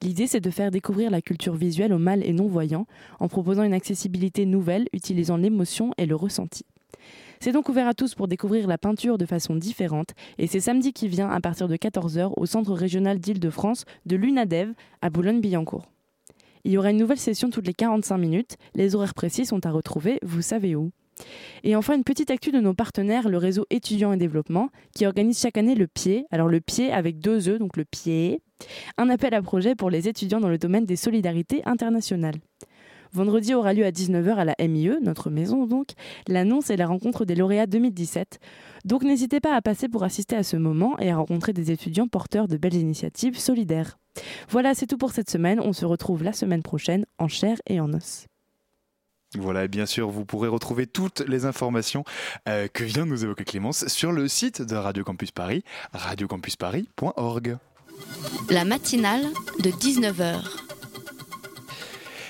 [0.03, 2.87] L'idée, c'est de faire découvrir la culture visuelle aux mâles et non-voyants
[3.21, 6.65] en proposant une accessibilité nouvelle utilisant l'émotion et le ressenti.
[7.39, 10.91] C'est donc ouvert à tous pour découvrir la peinture de façon différente et c'est samedi
[10.91, 15.85] qui vient à partir de 14h au Centre régional d'Île-de-France de l'UNADEV à Boulogne-Billancourt.
[16.65, 18.57] Il y aura une nouvelle session toutes les 45 minutes.
[18.75, 20.91] Les horaires précis sont à retrouver, vous savez où.
[21.63, 25.39] Et enfin, une petite actu de nos partenaires, le réseau étudiants et développement, qui organise
[25.39, 26.25] chaque année le pied.
[26.29, 28.41] Alors le pied avec deux E, donc le pied.
[28.97, 32.36] Un appel à projet pour les étudiants dans le domaine des solidarités internationales.
[33.13, 35.89] Vendredi aura lieu à 19h à la MIE, notre maison donc,
[36.28, 38.39] l'annonce et la rencontre des lauréats 2017.
[38.86, 42.08] Donc n'hésitez pas à passer pour assister à ce moment et à rencontrer des étudiants
[42.08, 43.99] porteurs de belles initiatives solidaires.
[44.49, 45.60] Voilà, c'est tout pour cette semaine.
[45.60, 48.26] On se retrouve la semaine prochaine en chair et en os.
[49.38, 52.04] Voilà, et bien sûr, vous pourrez retrouver toutes les informations
[52.47, 57.58] euh, que vient de nous évoquer Clémence sur le site de Radio Campus Paris, radiocampusparis.org.
[58.49, 60.41] La matinale de 19h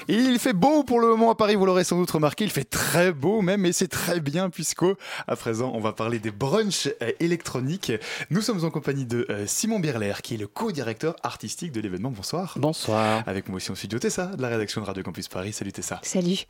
[0.07, 2.63] il fait beau pour le moment à Paris, vous l'aurez sans doute remarqué, il fait
[2.63, 4.83] très beau même, et c'est très bien puisque
[5.27, 7.91] à présent on va parler des brunchs euh, électroniques.
[8.29, 12.11] Nous sommes en compagnie de euh, Simon Birler, qui est le co-directeur artistique de l'événement.
[12.11, 12.55] Bonsoir.
[12.57, 13.23] Bonsoir.
[13.27, 15.53] Avec moi aussi en studio Tessa, de la rédaction de Radio Campus Paris.
[15.53, 15.99] Salut Tessa.
[16.03, 16.45] Salut.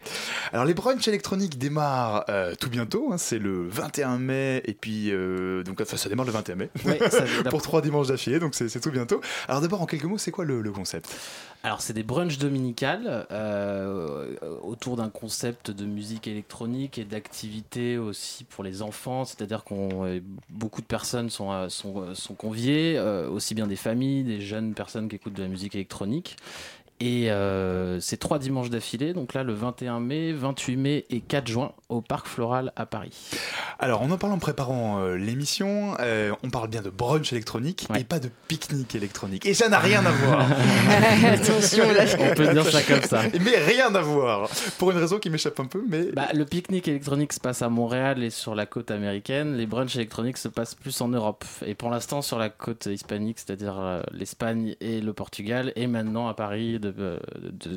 [0.52, 5.12] Alors les brunchs électroniques démarrent euh, tout bientôt, hein, c'est le 21 mai, et puis
[5.66, 6.70] donc enfin, ça démarre le 21 mai,
[7.50, 9.22] pour trois dimanches d'affilée, donc c'est tout bientôt.
[9.48, 11.10] Alors d'abord en quelques mots, c'est quoi le, le concept?
[11.66, 18.44] Alors c'est des brunchs dominicales euh, autour d'un concept de musique électronique et d'activité aussi
[18.44, 23.56] pour les enfants, c'est-à-dire qu'on euh, beaucoup de personnes sont, euh, sont, sont conviées, aussi
[23.56, 26.36] bien des familles, des jeunes personnes qui écoutent de la musique électronique.
[27.06, 31.48] Et euh, c'est trois dimanches d'affilée, donc là le 21 mai, 28 mai et 4
[31.50, 33.32] juin au Parc Floral à Paris.
[33.78, 37.88] Alors on en parle en préparant euh, l'émission, euh, on parle bien de brunch électronique
[38.00, 39.46] et pas de pique-nique électronique.
[39.46, 40.48] Et ça n'a rien à voir.
[41.26, 42.06] Attention, là.
[42.18, 43.24] on peut dire ça comme ça.
[43.34, 44.50] Mais rien à voir.
[44.78, 46.04] Pour une raison qui m'échappe un peu, mais...
[46.14, 49.58] Bah, le pique-nique électronique se passe à Montréal et sur la côte américaine.
[49.58, 51.44] Les brunchs électroniques se passent plus en Europe.
[51.66, 56.34] Et pour l'instant sur la côte hispanique, c'est-à-dire l'Espagne et le Portugal, et maintenant à
[56.34, 57.18] Paris de euh,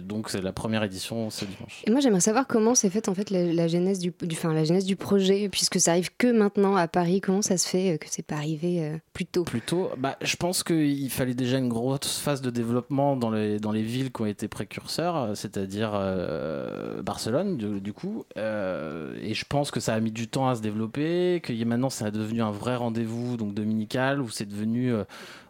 [0.02, 1.82] donc c'est la première édition ce dimanche.
[1.86, 4.84] Et moi j'aimerais savoir comment s'est faite en fait la, genèse du, du la genèse
[4.84, 7.20] du projet puisque ça arrive que maintenant à Paris.
[7.20, 9.44] Comment ça se fait euh, que c'est pas arrivé euh, plus tôt?
[9.44, 13.58] Plus tôt, bah, je pense qu'il fallait déjà une grosse phase de développement dans les
[13.58, 15.92] dans les villes qui ont été précurseurs, c'est-à-dire
[17.02, 18.24] Barcelone du, coup.
[18.36, 22.06] et je pense que ça a mis du temps à se développer, que maintenant ça
[22.06, 24.92] a devenu un vrai rendez-vous donc dominical où c'est devenu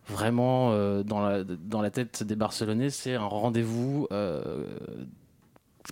[0.09, 4.64] vraiment euh, dans, la, dans la tête des Barcelonais, c'est un rendez-vous euh,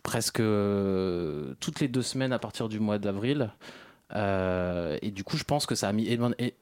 [0.03, 3.51] presque euh, toutes les deux semaines à partir du mois d'avril.
[4.15, 6.09] et du coup, je pense que ça a mis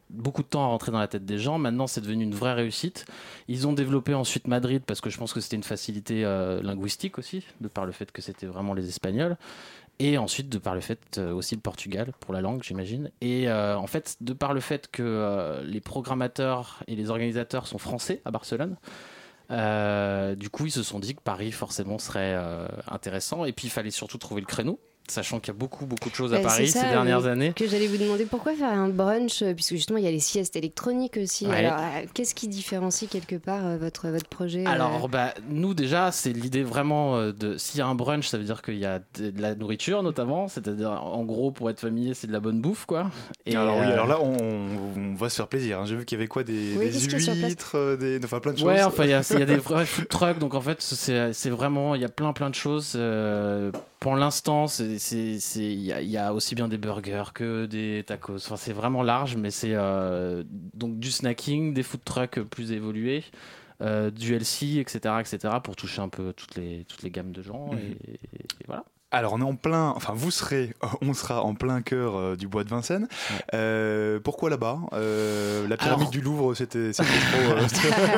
[0.09, 1.59] beaucoup de temps à rentrer dans la tête des gens.
[1.59, 3.05] Maintenant, c'est devenu une vraie réussite.
[3.48, 6.22] Ils ont développé ensuite Madrid parce que je pense que c'était une facilité
[6.62, 9.36] linguistique aussi, de par le fait que c'était vraiment les Espagnols
[10.03, 13.11] et ensuite de par le fait euh, aussi le Portugal pour la langue j'imagine.
[13.20, 17.68] Et euh, en fait de par le fait que euh, les programmateurs et les organisateurs
[17.68, 18.76] sont français à Barcelone
[19.48, 22.34] du coup ils se sont dit que Paris forcément serait
[22.90, 23.44] intéressant.
[23.44, 24.80] Et puis il fallait surtout trouver le créneau
[25.13, 27.53] sachant qu'il y a beaucoup, beaucoup de choses à Bah, Paris ça, ces dernières années.
[27.55, 30.19] Que j'allais vous demander pourquoi faire un brunch, euh, puisque justement il y a les
[30.21, 31.47] siestes électroniques aussi.
[31.47, 31.57] Ouais.
[31.65, 35.75] Alors, euh, qu'est-ce qui différencie quelque part euh, votre, votre projet euh, Alors, bah, nous
[35.75, 37.57] déjà, c'est l'idée vraiment de.
[37.59, 40.03] S'il y a un brunch, ça veut dire qu'il y a de, de la nourriture
[40.03, 43.11] notamment, c'est-à-dire en gros, pour être familier, c'est de la bonne bouffe quoi.
[43.47, 44.37] Et, alors, oui, alors là, on,
[44.97, 45.81] on va se faire plaisir.
[45.81, 45.85] hein.
[45.87, 48.67] J'ai vu qu'il y avait quoi Des, Oui, des huîtres, des, enfin plein de choses.
[48.69, 50.81] Ouais, enfin, il y, a il y a des vrais food trucks, donc en fait,
[50.81, 52.95] c'est c'est vraiment, il y a plein plein de choses.
[52.97, 53.71] euh,
[54.03, 58.36] pour l'instant, il y, a- il y a aussi bien des burgers que des tacos.
[58.36, 60.42] Enfin, c'est vraiment large, mais c'est euh,
[60.74, 63.24] donc du snacking, des food trucks plus évolués.
[63.82, 67.42] euh, du LC, etc., etc., pour toucher un peu toutes les, toutes les gammes de
[67.42, 67.76] gens.
[67.76, 68.84] Et, et voilà.
[69.15, 72.49] Alors on est en plein, enfin vous serez, on sera en plein cœur euh, du
[72.49, 73.09] bois de Vincennes.
[73.55, 74.81] Euh, pourquoi là-bas?
[74.95, 77.05] Euh, La pyramide Alors- du Louvre, c'était trop.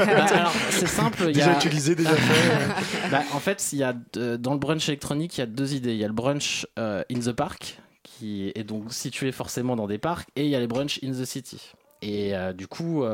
[0.07, 1.23] Bah, alors, c'est simple.
[1.25, 3.09] il y Déjà a- utilisé, déjà fait.
[3.11, 3.93] Bah, en fait, il y a
[4.39, 5.93] dans le brunch électronique, il y a deux idées.
[5.93, 9.99] Il y a le brunch in the park, qui est donc situé forcément dans des
[9.99, 11.61] parcs, et il y a les brunch in the city.
[12.03, 13.05] Et du coup,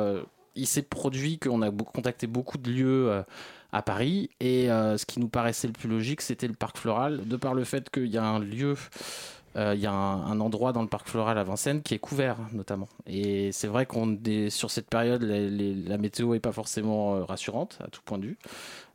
[0.55, 3.23] il s'est produit qu'on a contacté beaucoup de lieux
[3.73, 7.27] à Paris, et euh, ce qui nous paraissait le plus logique, c'était le parc floral,
[7.27, 8.77] de par le fait qu'il y a un lieu.
[9.57, 12.37] euh, Il y a un, endroit dans le parc floral à Vincennes qui est couvert
[12.53, 12.89] notamment.
[13.07, 17.79] Et c'est vrai qu'on est sur cette période, la météo est pas forcément euh, rassurante
[17.85, 18.39] à tout point de vue.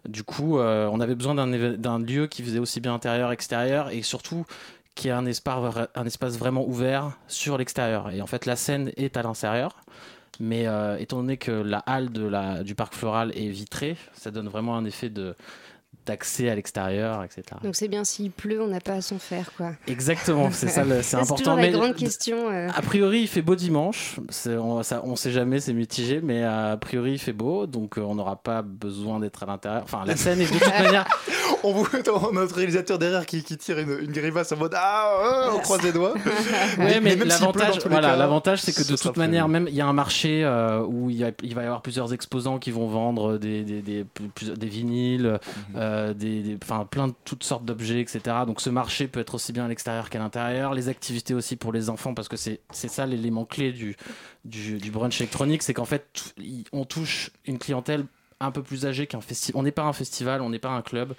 [0.08, 4.46] Du coup, on avait besoin d'un lieu qui faisait aussi bien intérieur, extérieur, et surtout
[4.94, 8.12] qui ait un espace, un espace vraiment ouvert sur l'extérieur.
[8.12, 9.78] Et en fait, la scène est à l'intérieur.
[10.40, 12.10] Mais euh, étant donné que la halle
[12.64, 15.36] du parc floral est vitrée, ça donne vraiment un effet de
[16.06, 17.44] d'accès à l'extérieur, etc.
[17.64, 19.72] Donc c'est bien s'il pleut, on n'a pas à s'en faire quoi.
[19.88, 21.36] Exactement, c'est ça, c'est C'est important.
[21.36, 22.50] toujours la grande question.
[22.52, 22.68] euh.
[22.76, 24.18] A priori, il fait beau dimanche.
[24.30, 27.98] C'est- On, ça, on sait jamais, c'est mitigé, mais a priori, il fait beau, donc
[27.98, 29.82] euh, on n'aura pas besoin d'être à l'intérieur.
[29.84, 31.06] Enfin, la scène est de toute manière.
[31.64, 31.88] on vous
[32.34, 35.10] notre réalisateur derrière qui, qui tire une, une grimace en mode Ah,
[35.48, 36.14] euh, on croise les doigts.
[36.78, 39.88] Ouais, mais, l'avantage, voilà, l'avantage, c'est que ce de toute manière, même il y a
[39.88, 42.88] un marché euh, où il, y a- il va y avoir plusieurs exposants qui vont
[42.88, 45.40] vendre des, des vinyles,
[45.74, 45.76] Mhm.
[45.96, 48.20] Euh, plein de toutes sortes d'objets, etc.
[48.46, 50.74] Donc ce marché peut être aussi bien à l'extérieur qu'à l'intérieur.
[50.74, 53.96] Les activités aussi pour les enfants, parce que c'est ça l'élément clé du,
[54.44, 56.34] du, brunch électronique, c'est qu'en fait,
[56.72, 58.06] on touche une clientèle
[58.40, 59.60] un peu plus âgée qu'un festival.
[59.60, 61.14] On n'est pas un festival, on n'est pas un club.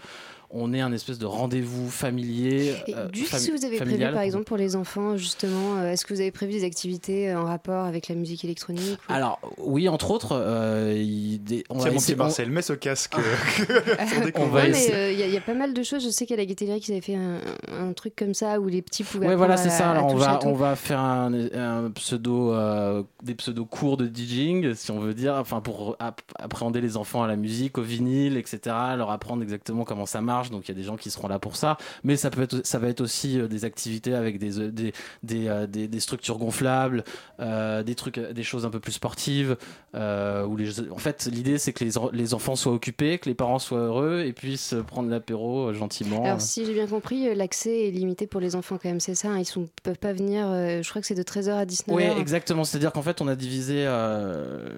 [0.51, 2.75] On est un espèce de rendez-vous familier.
[2.87, 5.79] Et euh, juste fami- si vous avez prévu, familial, par exemple, pour les enfants, justement,
[5.79, 8.99] euh, est-ce que vous avez prévu des activités euh, en rapport avec la musique électronique
[9.09, 12.73] ou- Alors oui, entre autres, euh, il- des- on va mon petit Marcel, mets ce
[12.75, 13.15] casque.
[14.37, 16.05] On va euh, il y, a- il y a pas mal de choses.
[16.05, 17.41] Je sais qu'à la Gaieté Lyrique, ils avaient fait un,
[17.81, 19.27] un truc comme ça où les petits pouvaient.
[19.29, 19.91] Ouais, voilà, c'est ça.
[19.91, 24.75] Alors, on va, on va faire un, un pseudo, euh, des pseudo cours de DJing,
[24.75, 28.37] si on veut dire, enfin, pour ap- appréhender les enfants à la musique, au vinyle,
[28.37, 28.59] etc.,
[28.97, 30.36] leur apprendre exactement comment ça marche.
[30.51, 31.77] Donc, il y a des gens qui seront là pour ça.
[32.05, 34.93] Mais ça peut être, ça va être aussi euh, des activités avec des, euh, des,
[35.23, 37.05] des, euh, des- des structures gonflables,
[37.41, 39.57] euh, des trucs, des choses un peu plus sportives.
[39.95, 43.35] euh, où les, en fait, l'idée, c'est que les, les enfants soient occupés, que les
[43.35, 46.23] parents soient heureux et puissent prendre l'apéro gentiment.
[46.25, 49.29] Alors, si j'ai bien compris, l'accès est limité pour les enfants quand même, c'est ça
[49.31, 51.95] hein, Ils ne peuvent pas venir, euh, je crois que c'est de 13h à 19h.
[51.95, 52.65] Oui, exactement.
[52.65, 53.87] C'est-à-dire qu'en fait, on a divisé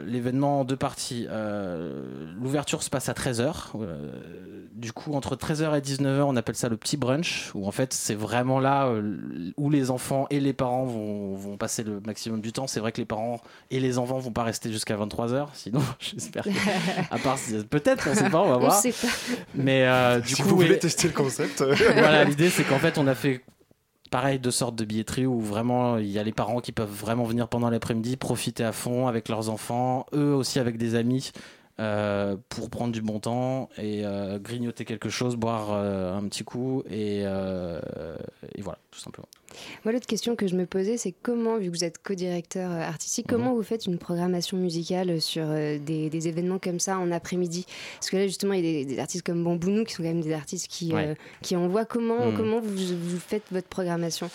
[0.07, 1.27] l'événement en deux parties.
[2.41, 3.73] L'ouverture se passe à 13h.
[4.75, 7.93] du coup, entre 13h et 19h, on appelle ça le petit brunch, où en fait,
[7.93, 12.41] c'est vraiment là euh, où les enfants et les parents vont, vont passer le maximum
[12.41, 12.67] du temps.
[12.67, 13.41] C'est vrai que les parents
[13.71, 16.51] et les enfants vont pas rester jusqu'à 23h, sinon, j'espère que.
[17.11, 18.75] À part, si- peut-être, on sait pas, on va On voir.
[18.75, 19.09] sait pas.
[19.55, 21.63] Mais euh, du si coup, vous voulez tester le concept.
[21.95, 23.43] voilà, l'idée c'est qu'en fait on a fait
[24.11, 27.25] pareil deux sortes de billetterie où vraiment il y a les parents qui peuvent vraiment
[27.25, 31.31] venir pendant l'après-midi, profiter à fond avec leurs enfants, eux aussi avec des amis.
[31.81, 36.45] Euh, pour prendre du bon temps et euh, grignoter quelque chose, boire euh, un petit
[36.45, 39.29] coup et, et voilà, tout simplement.
[39.85, 43.27] Moi, l'autre question que je me posais, c'est comment, vu que vous êtes co-directeur artistique,
[43.29, 47.65] comment vous faites une programmation musicale sur des, des événements comme ça en après-midi?
[47.95, 50.09] Parce que là, justement, il y a des, des artistes comme Bambounou qui sont quand
[50.09, 51.17] même des artistes qui, Ouais.
[51.43, 51.85] qui envoient.
[51.87, 52.37] Comment, Mhm.
[52.37, 54.29] comment vous, vous faites votre programmation?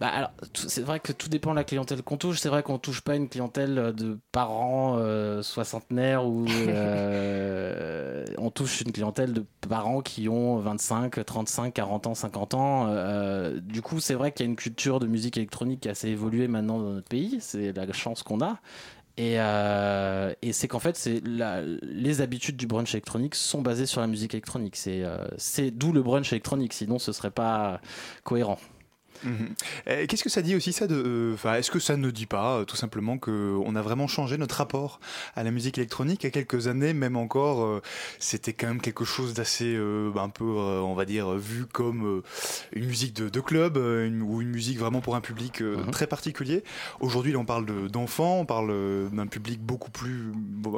[0.00, 2.38] Bah alors, c'est vrai que tout dépend de la clientèle qu'on touche.
[2.38, 8.50] C'est vrai qu'on touche pas une clientèle euh, de parents euh, soixantenaires ou euh, on
[8.50, 12.86] touche une clientèle de parents qui ont 25, 35, 40 ans, 50 ans.
[12.88, 15.92] Euh, du coup, c'est vrai qu'il y a une culture de musique électronique qui a
[15.92, 17.36] assez évolué maintenant dans notre pays.
[17.40, 18.58] C'est la chance qu'on a.
[19.18, 21.20] Et, euh, et c'est qu'en fait, c'est
[21.82, 24.76] les habitudes du brunch électronique sont basées sur la musique électronique.
[24.76, 26.72] C'est euh, c'est d'où le brunch électronique.
[26.72, 27.82] Sinon, ce serait pas
[28.24, 28.58] cohérent.
[29.24, 30.06] Mhm.
[30.06, 32.58] Qu'est-ce que ça dit aussi ça de, euh, enfin, est-ce que ça ne dit pas
[32.58, 35.00] euh, tout simplement que on a vraiment changé notre rapport
[35.36, 37.82] à la musique électronique Il y a quelques années, même encore, euh,
[38.18, 42.22] c'était quand même quelque chose d'assez, euh, un peu, euh, on va dire, vu comme
[42.72, 45.90] une musique de, de club une- ou une musique vraiment pour un public Mhm.
[45.90, 46.62] très particulier.
[47.00, 48.72] Aujourd'hui, là, on parle de- d'enfants, on parle
[49.12, 50.32] d'un public beaucoup plus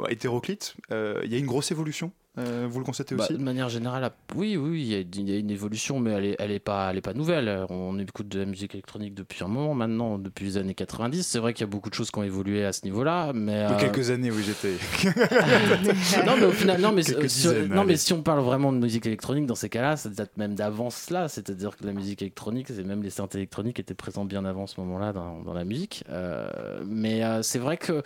[0.09, 0.75] hétéroclite.
[0.91, 2.11] Il y a une grosse évolution.
[2.39, 5.29] Euh, vous le constatez Bah, aussi de manière générale, oui, oui, il y, a- il
[5.29, 7.65] y a une évolution, mais elle est, elle est pas, elle est pas nouvelle.
[7.69, 11.21] On écoute de la musique électronique depuis un moment maintenant, depuis les années 90.
[11.25, 13.65] C'est vrai qu'il y a beaucoup de choses qui ont évolué à ce niveau-là, mais
[13.69, 14.73] euh, quelques années, oui, j'étais.
[16.25, 17.87] non, mais au final, non, mais, si, dizaines, non, allez.
[17.87, 20.89] mais si on parle vraiment de musique électronique, dans ces cas-là, ça date même d'avant
[20.89, 21.27] cela.
[21.27, 24.79] C'est-à-dire que la musique électronique, c'est même les synthés électroniques étaient présents bien avant ce
[24.81, 26.03] moment-là dans, dans la musique.
[26.09, 28.01] Euh, mais c'est vrai que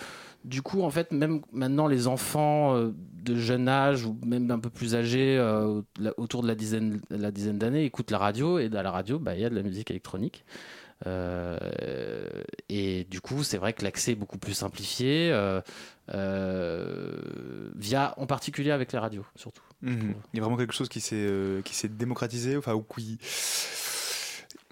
[0.47, 2.93] du coup, en fait, même maintenant, les enfants euh,
[3.23, 7.01] de jeune âge ou même un peu plus âgés, euh, la- autour de la dizaine,
[7.09, 9.55] la dizaine d'années, écoutent la radio et à la radio, bah, il y a de
[9.55, 10.45] la musique électronique.
[11.05, 11.59] Euh,
[12.69, 15.31] et du coup, c'est vrai que l'accès est beaucoup plus simplifié,
[17.75, 19.61] via, en particulier avec les radios, surtout.
[19.81, 20.15] Mhm.
[20.33, 23.19] Il y a vraiment quelque chose qui s'est démocratisé, enfin ou qui.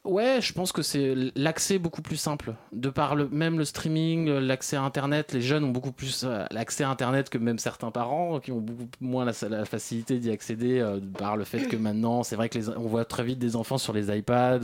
[0.06, 2.54] Ouais, je pense que c'est l'accès beaucoup plus simple.
[2.72, 6.46] De par le, même le streaming, l'accès à Internet, les jeunes ont beaucoup plus euh,
[6.52, 10.30] l'accès à Internet que même certains parents qui ont beaucoup moins la, la facilité d'y
[10.32, 13.40] accéder euh, par le fait que maintenant, c'est vrai que les, on voit très vite
[13.40, 14.60] des enfants sur les iPads.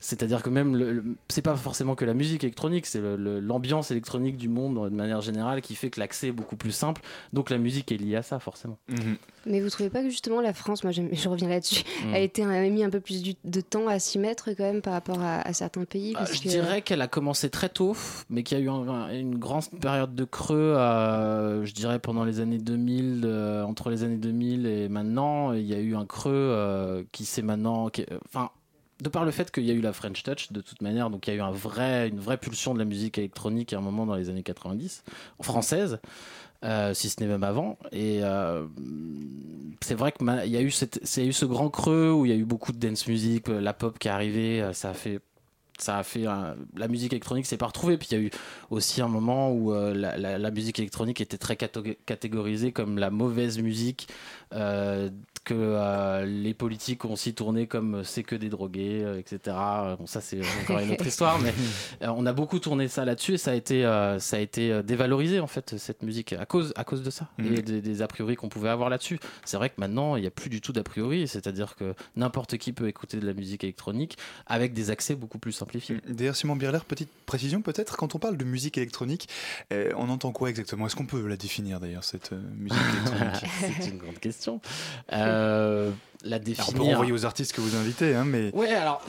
[0.00, 3.40] C'est-à-dire que même, le- le- c'est pas forcément que la musique électronique, c'est le- le-
[3.40, 7.02] l'ambiance électronique du monde de manière générale qui fait que l'accès est beaucoup plus simple.
[7.32, 8.78] Donc la musique est liée à ça, forcément.
[9.46, 12.14] Mais vous trouvez pas que justement la France, moi je reviens là-dessus, Mm.
[12.14, 14.69] a été a mis un peu plus du- de temps à s'y mettre quand même
[14.80, 17.96] par rapport à, à certains pays parce je que- dirais qu'elle a commencé très tôt,
[18.28, 21.98] mais qu'il y a eu un- un- une grande période de creux, euh, je dirais
[21.98, 25.96] pendant les années 2000, euh, entre les années 2000 et maintenant, il y a eu
[25.96, 27.88] un creux euh, qui s'est maintenant...
[27.90, 28.50] qui- Enfin,
[29.02, 31.26] de par le fait qu'il y a eu la French Touch, de toute manière, donc
[31.26, 33.80] il y a eu un vrai, une vraie pulsion de la musique électronique à un
[33.80, 35.04] moment dans les années 90,
[35.40, 35.98] française.
[36.64, 37.78] Euh, si ce n'est même avant.
[37.92, 38.66] Et euh,
[39.80, 42.44] c'est vrai qu'il y, y a eu ce grand creux où il y a eu
[42.44, 45.20] beaucoup de dance music, euh, la pop qui est arrivée, ça a fait
[45.78, 46.24] ça a fait
[46.76, 48.30] la musique électronique s'est pas retrouvée puis il y a eu
[48.70, 54.06] aussi un moment où la, la- musique électronique était très catégorisée comme la mauvaise musique
[55.44, 59.56] que euh, les politiques ont aussi tourné comme euh, c'est que des drogués euh, etc
[59.98, 61.54] bon ça c'est encore une autre histoire mais
[62.02, 64.70] euh, on a beaucoup tourné ça là-dessus et ça a été euh, ça a été
[64.70, 68.02] euh, dévalorisé en fait cette musique à cause à cause de ça et des, des
[68.02, 69.18] a priori qu'on pouvait avoir là-dessus.
[69.44, 72.58] C'est vrai que maintenant il n'y a plus du tout d'a priori c'est-à-dire que n'importe
[72.58, 75.96] qui peut écouter de la musique électronique avec des accès beaucoup plus simplifiés.
[76.08, 79.28] D'ailleurs, Simon Birler, petite précision peut-être, quand on parle de musique électronique,
[79.72, 80.86] euh, on entend quoi exactement?
[80.86, 83.50] Est-ce qu'on peut la définir d'ailleurs, cette euh, musique électronique?
[83.80, 84.39] C'est une grande question
[85.12, 85.90] Euh,
[86.22, 88.54] la Alors, définir on peut renvoyer aux artistes que vous invitez, hein, mais.
[88.54, 89.02] Ouais, alors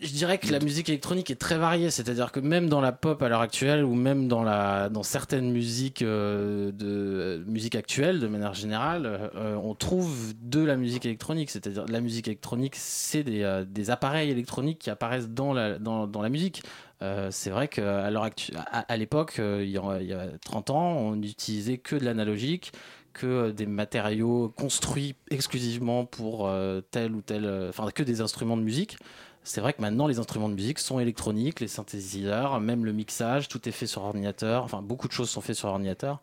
[0.00, 3.22] je dirais que la musique électronique est très variée, c'est-à-dire que même dans la pop
[3.22, 8.20] à l'heure actuelle ou même dans la dans certaines musiques euh, de euh, musique actuelle
[8.20, 13.24] de manière générale, euh, on trouve de la musique électronique, c'est-à-dire la musique électronique, c'est
[13.24, 16.62] des, euh, des appareils électroniques qui apparaissent dans la dans, dans la musique.
[17.00, 20.26] Euh, c'est vrai qu'à l'heure à, à l'époque, euh, il, y a, il y a
[20.44, 22.72] 30 ans, on n'utilisait que de l'analogique,
[23.18, 28.20] que euh, des matériaux construits exclusivement pour euh, tel ou tel, euh, enfin que des
[28.20, 28.96] instruments de musique.
[29.42, 33.48] C'est vrai que maintenant les instruments de musique sont électroniques, les synthétiseurs, même le mixage,
[33.48, 34.62] tout est fait sur ordinateur.
[34.64, 36.20] Enfin, beaucoup de choses sont faites sur ordinateur.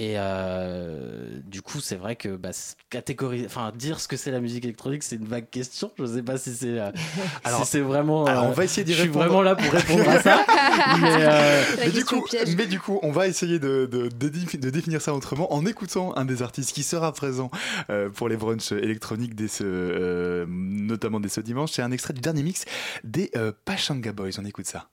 [0.00, 2.50] Et euh, du coup, c'est vrai que bah,
[2.88, 5.90] catégoriser, enfin dire ce que c'est la musique électronique, c'est une vague question.
[5.98, 6.92] Je sais pas si c'est, euh,
[7.44, 8.24] Alors- si c'est vraiment.
[8.24, 9.24] alors, on euh, va essayer d'y Je suis répondre.
[9.24, 10.46] vraiment là pour répondre à ça.
[11.02, 12.24] mais, euh, mais, du coup,
[12.56, 15.66] mais du coup, on va essayer de, de- de défi- de définir ça autrement en
[15.66, 17.50] écoutant un des artistes qui sera présent
[17.90, 21.72] euh, pour les brunchs électroniques, dès ce, euh, notamment dès ce dimanche.
[21.72, 22.64] C'est un extrait du dernier mix
[23.02, 24.30] des euh, Pachanga Boys.
[24.38, 24.88] On écoute ça.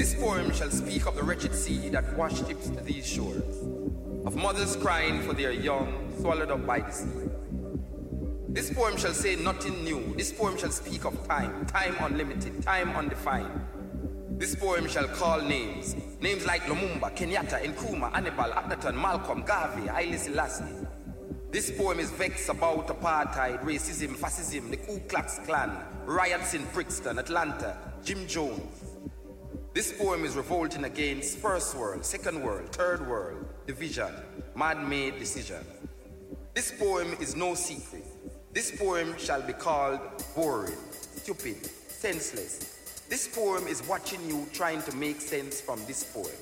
[0.00, 2.46] This poem shall speak of the wretched sea that washed
[2.86, 3.54] these shores,
[4.24, 7.28] of mothers crying for their young swallowed up by the sea.
[8.48, 10.14] This poem shall say nothing new.
[10.16, 13.60] This poem shall speak of time, time unlimited, time undefined.
[14.38, 20.16] This poem shall call names, names like Lumumba, Kenyatta, Nkrumah, Annibal, Akhenaton, Malcolm, Garvey, Haile
[20.16, 20.86] Selassie.
[21.50, 25.76] This poem is vexed about apartheid, racism, fascism, the Ku Klux Klan,
[26.06, 28.79] riots in Brixton, Atlanta, Jim Jones.
[29.72, 34.12] This poem is revolting against first world, second world, third world, division,
[34.56, 35.64] man-made decision.
[36.54, 38.04] This poem is no secret.
[38.52, 40.00] This poem shall be called
[40.34, 43.06] boring, stupid, senseless.
[43.08, 46.34] This poem is watching you trying to make sense from this poem.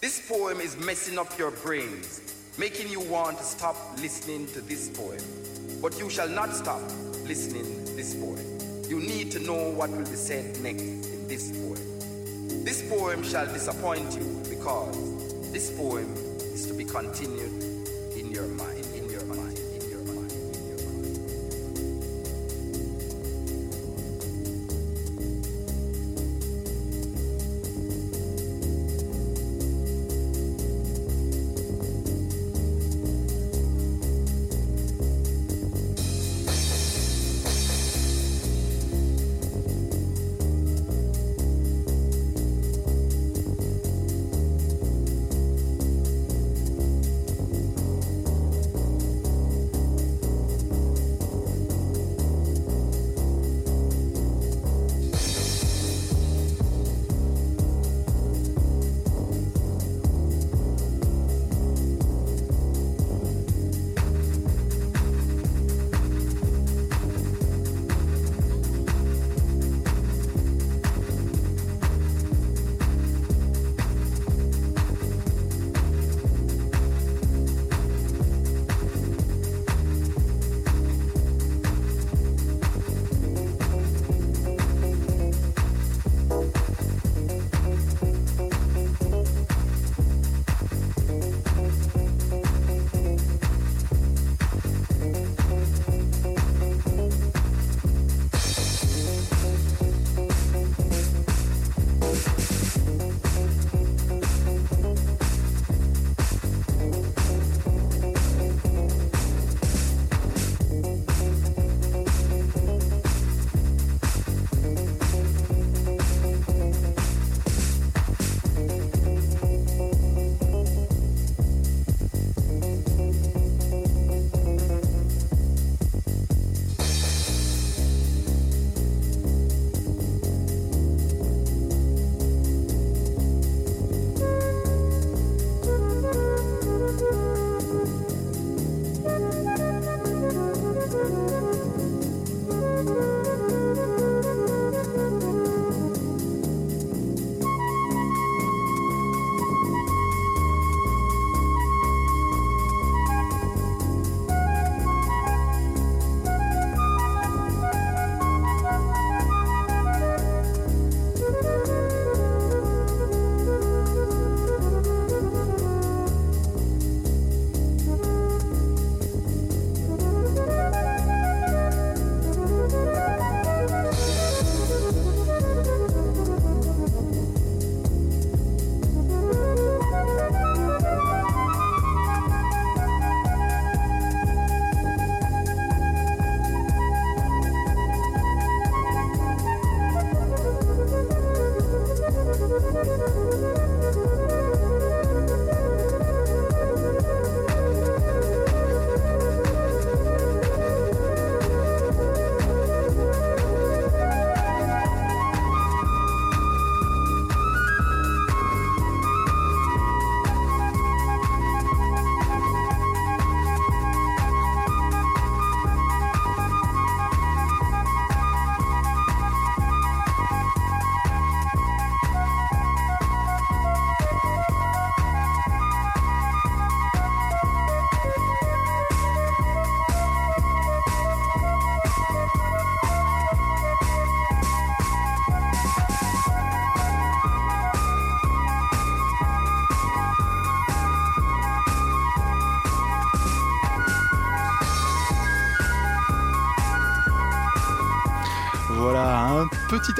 [0.00, 4.90] This poem is messing up your brains, making you want to stop listening to this
[4.90, 5.22] poem.
[5.80, 6.82] But you shall not stop
[7.24, 8.58] listening this poem.
[8.88, 11.97] you need to know what will be said next in this poem.
[12.68, 16.12] This poem shall disappoint you because this poem
[16.52, 17.50] is to be continued
[18.14, 18.87] in your mind.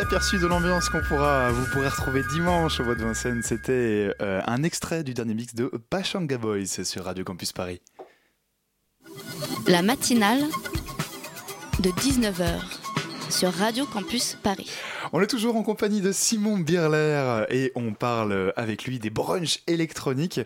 [0.00, 3.42] Aperçu de l'ambiance qu'on pourra, vous pourrez retrouver dimanche au Bois de Vincennes.
[3.42, 7.80] C'était euh, un extrait du dernier mix de Pachanga Boys sur Radio Campus Paris.
[9.66, 10.42] La matinale
[11.80, 12.87] de 19h
[13.30, 14.70] sur Radio Campus Paris.
[15.12, 19.60] On est toujours en compagnie de Simon Birler et on parle avec lui des brunchs
[19.66, 20.40] électroniques.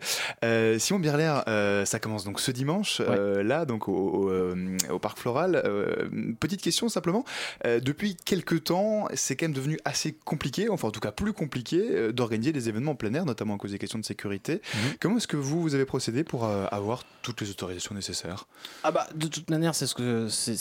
[0.44, 4.76] Euh, Simon Birler, euh, ça commence donc ce dimanche, euh, là, donc au, au, euh,
[4.90, 5.62] au Parc Floral.
[5.64, 6.08] Euh,
[6.40, 7.24] petite question simplement,
[7.66, 11.32] euh, depuis quelques temps, c'est quand même devenu assez compliqué, enfin en tout cas plus
[11.32, 14.60] compliqué, euh, d'organiser des événements en plein air, notamment à cause des questions de sécurité.
[15.00, 18.46] Comment est-ce que vous, vous avez procédé pour euh, avoir toutes les autorisations nécessaires?
[18.82, 20.52] Ah bah de toute manière c'est ce que c'est-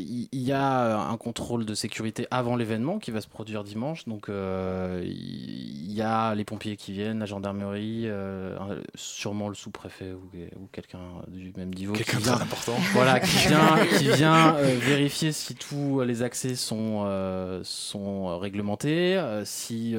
[0.00, 4.06] il y a un contrôle de sécurité avant l'événement qui va se produire dimanche.
[4.06, 8.56] Donc euh, il y, a les pompiers qui viennent, la gendarmerie, euh,
[8.94, 11.92] sûrement le sous-préfet ou, ou quelqu'un du même niveau.
[11.92, 12.74] Quelqu'un qui vient- important.
[12.92, 19.20] Voilà, qui vient, qui vient euh, vérifier si tous les accès sont, sont réglementés.
[19.44, 19.96] si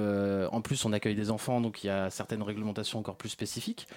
[0.52, 3.88] en plus on accueille des enfants, donc il y a certaines réglementations encore plus spécifiques.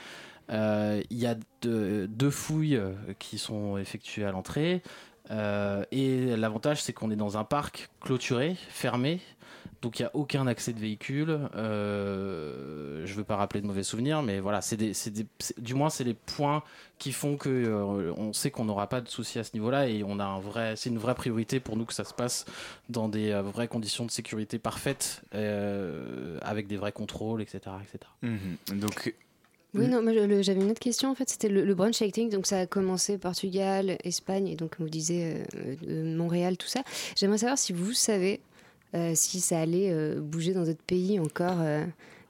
[0.51, 2.81] Il y a deux, deux fouilles
[3.19, 4.83] qui sont effectuées à l'entrée.
[5.31, 9.21] Euh, et l'avantage, c'est qu'on est dans un parc clôturé, fermé.
[9.81, 11.39] Donc il n'y a aucun accès de véhicule.
[11.55, 15.27] Euh, je ne veux pas rappeler de mauvais souvenirs, mais voilà, c'est des, des-
[15.59, 16.63] du moins c'est les points
[16.99, 20.03] qui font que euh, on sait qu'on n'aura pas de soucis à ce niveau-là et
[20.03, 22.47] on a un vrai, c'est une vraie priorité pour nous que ça se passe
[22.89, 28.11] dans des euh, vraies conditions de sécurité parfaites, avec des vrais contrôles, etc., etc.
[28.23, 28.79] Mhm.
[28.81, 29.15] Donc
[29.75, 31.11] Oui, non, je- le- j'avais une autre question.
[31.11, 32.31] En fait, c'était le, le brunch acting.
[32.31, 36.69] Donc, ça a commencé Portugal, Espagne, et donc, comme vous disiez, euh, euh, Montréal, tout
[36.69, 36.83] ça.
[37.17, 38.41] J'aimerais savoir si vous savez
[38.95, 41.57] euh, si ça allait euh, bouger dans d'autres pays encore.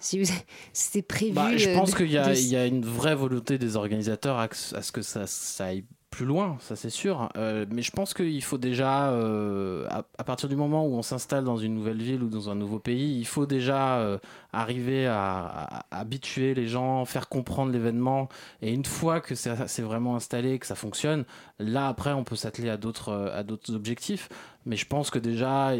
[0.00, 0.32] si vous-
[0.72, 1.32] c'était prévu.
[1.32, 4.38] Bah, je pense qu'il y, a- de- il y a une vraie volonté des organisateurs
[4.38, 5.84] à ce que ça, ça aille
[6.14, 7.28] plus loin, ça c'est sûr.
[7.36, 11.42] Euh, mais je pense qu'il faut déjà, euh, à, partir du moment où on s'installe
[11.42, 14.18] dans une nouvelle ville ou dans un nouveau pays, il faut déjà euh,
[14.52, 18.28] arriver à, à- habituer les gens, faire comprendre l'événement.
[18.62, 21.24] Et une fois que c'est vraiment installé, que ça fonctionne,
[21.58, 24.28] là après on peut s'atteler à d'autres à d'autres objectifs.
[24.66, 25.72] Mais je pense que déjà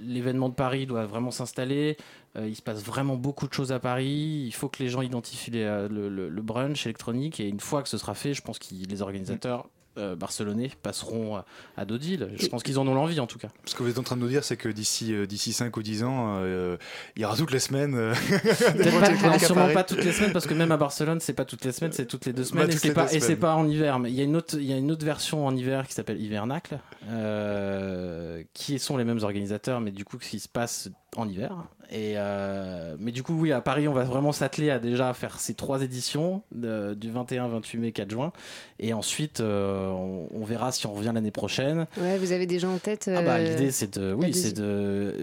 [0.00, 1.96] l'événement de Paris doit vraiment s'installer.
[2.36, 4.44] Euh, il se passe vraiment beaucoup de choses à Paris.
[4.46, 7.40] Il faut que les gens identifient euh, le, le- le brunch électronique.
[7.40, 9.68] Et une fois que ce sera fait, je pense que les organisateurs
[9.98, 11.42] euh, barcelonais passeront
[11.76, 12.30] à, d'autres villes.
[12.38, 13.48] Je pense qu'ils en ont l'envie en tout cas.
[13.66, 15.76] Ce que vous êtes en train de nous dire, c'est que d'ici euh, d'ici 5
[15.76, 16.76] ou 10 ans, euh,
[17.16, 17.94] il y aura toutes les semaines.
[17.94, 18.14] euh,
[19.20, 21.72] pas- sûrement pas toutes les semaines parce que même à Barcelone c'est pas toutes les
[21.72, 23.26] semaines c'est toutes les deux semaines Bah, et toutes c'est les pas deux et c'est
[23.26, 23.38] semaines.
[23.38, 25.46] pas en hiver mais il y a une autre il y a une autre version
[25.46, 26.78] en hiver qui s'appelle Hivernacle
[27.08, 31.52] euh, qui sont les mêmes organisateurs mais du coup qui se passe en hiver
[31.90, 35.38] et euh, mais du coup oui à Paris on va vraiment s'atteler à déjà faire
[35.40, 38.32] ces trois éditions de- du 21 28 mai 4 juin
[38.78, 42.58] et ensuite euh, on, on verra si on revient l'année prochaine Ouais, vous avez des
[42.58, 43.10] gens en tête.
[43.14, 45.14] ah bah, euh, l'idée c'est de oui c'est de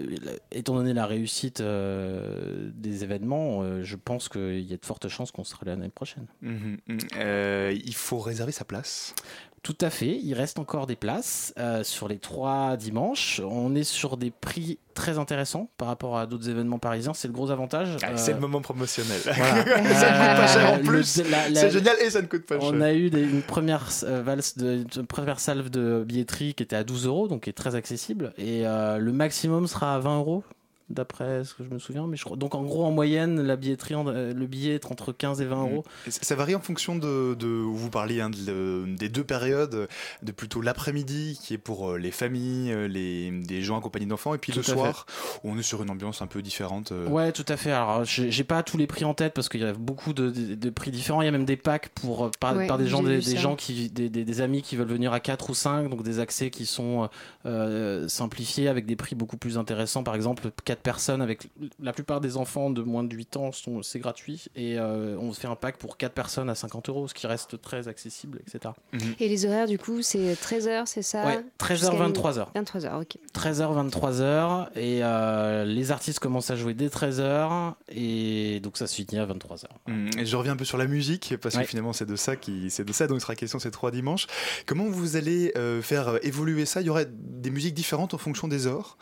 [0.52, 5.08] étant donné la réussite euh, des événements euh, je pense qu'il y a de fortes
[5.08, 6.98] chances qu'on sera là l'année prochaine Mhm, mhm.
[7.18, 9.14] Euh, il faut réserver sa place.
[9.62, 13.84] Tout à fait il reste encore des places euh, sur les trois dimanches on est
[13.84, 17.96] sur des prix très intéressants par rapport à d'autres événements parisiens c'est le gros avantage
[18.02, 19.20] Ah, Euh, C'est le moment promotionnel.
[19.22, 19.34] voilà.
[19.94, 21.16] ça ne coûte pas cher en plus.
[21.22, 22.70] le- la- la- C'est génial et ça ne coûte pas cher.
[22.72, 26.62] On a eu des- une première euh, valse, de, une première salve de billetterie qui
[26.62, 28.32] était à 12 euros, donc qui est très accessible.
[28.38, 30.42] Et le maximum sera à 20 euros,
[30.90, 32.06] d'après ce que je me souviens.
[32.06, 32.36] Mais je crois.
[32.36, 35.44] Donc en gros, en moyenne, la billetterie, en- euh, le billet est entre 15 et
[35.46, 35.84] 20 euros.
[36.06, 39.88] Et ça varie en fonction de, de où vous parliez hein, de des deux périodes,
[40.22, 44.34] de plutôt l'après-midi qui est pour euh, les familles, euh, les, des gens accompagnés d'enfants,
[44.34, 45.06] et puis Tout le soir
[45.44, 46.92] où on est sur une ambiance un peu différente.
[47.08, 47.70] Ouais, tout à fait.
[47.72, 50.54] Alors, j'ai pas tous les prix en tête parce qu'il y a beaucoup de, de-
[50.54, 51.22] de prix différents.
[51.22, 53.88] Il y a même des packs pour par, Ouais, par des gens, des, gens qui,
[53.90, 56.66] des, des- des amis qui veulent venir à 4 ou 5, donc des accès qui
[56.66, 57.08] sont
[57.46, 60.02] euh, simplifiés avec des prix beaucoup plus intéressants.
[60.02, 61.48] Par exemple, 4 personnes avec
[61.80, 65.32] la plupart des enfants de moins de 8 ans sont c'est gratuit et euh, on
[65.32, 68.74] fait un pack pour 4 personnes à 50 euros, ce qui reste très accessible, etc.
[69.20, 71.24] Et les horaires, du coup, c'est 13h, c'est ça?
[71.26, 72.46] Ouais, 13h, 23h.
[72.54, 73.16] 23h, ok.
[73.34, 78.94] 13h, 23h, et euh, les artistes commencent à jouer dès 13h, et donc ça se
[78.94, 79.64] finit à 23h.
[79.88, 82.36] Hum, Et je reviens un peu sur la musique parce que finalement c'est de ça
[82.36, 84.26] qui c'est de ça dont il sera question ces trois dimanches.
[84.66, 86.80] Comment vous allez euh, faire euh, évoluer ça?
[86.80, 88.96] Il y aurait des musiques différentes en fonction des heures,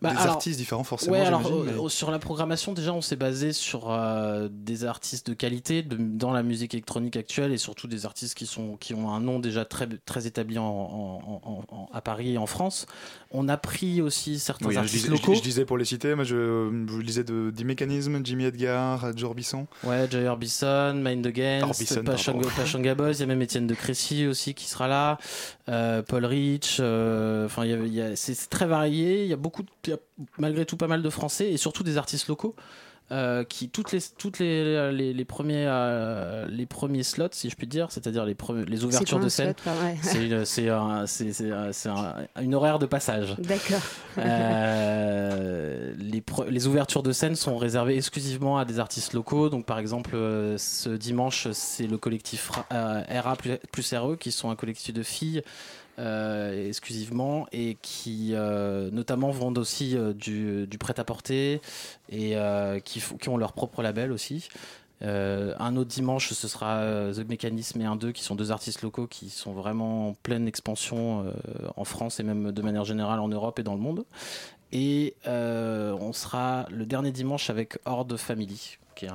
[0.00, 1.11] Bah, des alors- artistes différents forcément.
[1.12, 5.28] Ouais, alors euh, mais- sur la programmation, déjà, on s'est basé sur euh, des artistes
[5.30, 8.94] de qualité de- dans la musique électronique actuelle et surtout des artistes qui, sont, qui
[8.94, 12.86] ont un nom déjà très, très établi en, en- en- à Paris et en France.
[13.30, 15.32] On a pris aussi certains Oui, je, artistes disais, locaux.
[15.32, 19.16] je- je disais pour les citer, moi je, je lisais de, du mécanisme, Jimmy Edgar,
[19.16, 19.66] Joe Orbisson.
[19.84, 24.26] Ouais, Jay Orbison, Mind Against, Orbison, Pachanga, Boys, il y a même Étienne de Crécy
[24.26, 25.18] aussi qui sera là,
[25.68, 29.92] euh, Paul Rich, euh, enfin, a- c'est très varié, il y a beaucoup, de- y
[29.92, 29.98] a
[30.38, 32.54] malgré tout pas mal de Français et surtout des artistes locaux.
[33.10, 37.56] euh, qui toutes les toutes les, les, les premiers euh, les premiers slots si je
[37.56, 39.96] puis dire c'est-à-dire les premiers- les ouvertures de scène ouais.
[41.76, 43.82] c'est un- une horaire de passage D'accord.
[44.72, 49.48] euh, les, les ouvertures de scène sont réservées exclusivement à des artistes locaux.
[49.48, 50.12] Donc, par exemple,
[50.58, 55.02] ce dimanche, c'est le collectif Ra- RA plus, plus RE, qui sont un collectif de
[55.02, 55.42] filles
[55.98, 61.60] euh, exclusivement et qui, euh, notamment, vendent aussi euh, du, prêt-à-porter
[62.08, 62.34] et
[62.84, 64.48] qui, qui ont leur propre label aussi.
[65.02, 66.80] Un autre dimanche, ce sera
[67.12, 70.46] The Mechanism et un 2 qui sont deux artistes locaux qui sont vraiment en pleine
[70.46, 71.24] expansion
[71.76, 74.04] en France et même de manière générale en Europe et dans le monde.
[74.70, 79.10] Et on sera le dernier dimanche avec Horde Family, qui est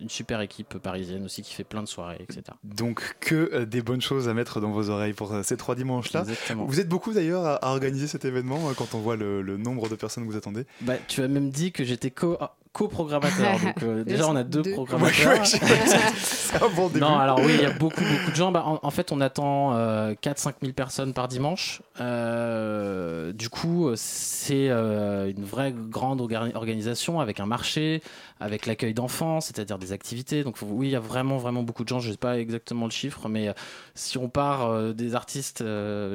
[0.00, 2.42] une super équipe parisienne aussi qui fait plein de soirées, etc.
[2.64, 6.24] Donc que des bonnes choses à mettre dans vos oreilles pour ces trois dimanches-là.
[6.56, 10.26] Vous êtes beaucoup d'ailleurs à, organiser cet événement quand on voit le, nombre de personnes
[10.26, 10.64] que vous attendez.
[10.82, 12.38] Bah, tu as même dit que j'étais co
[12.72, 13.58] co-programmateur.
[13.64, 15.44] Donc euh, déjà, on a deux, programmateurs.
[15.46, 17.00] c'est un bon début.
[17.00, 18.52] Non, alors oui, il y a beaucoup, beaucoup de gens.
[18.52, 21.82] Bah, en, fait, on attend 4-5 000 personnes par dimanche.
[22.00, 28.02] Euh, du coup, c'est euh, une vraie grande organisation avec un marché,
[28.40, 30.44] avec l'accueil d'enfants, c'est-à-dire des activités.
[30.44, 32.00] Donc oui, il y a vraiment, vraiment beaucoup de gens.
[32.00, 33.52] Je ne sais pas exactement le chiffre, mais
[33.94, 35.64] si on part des artistes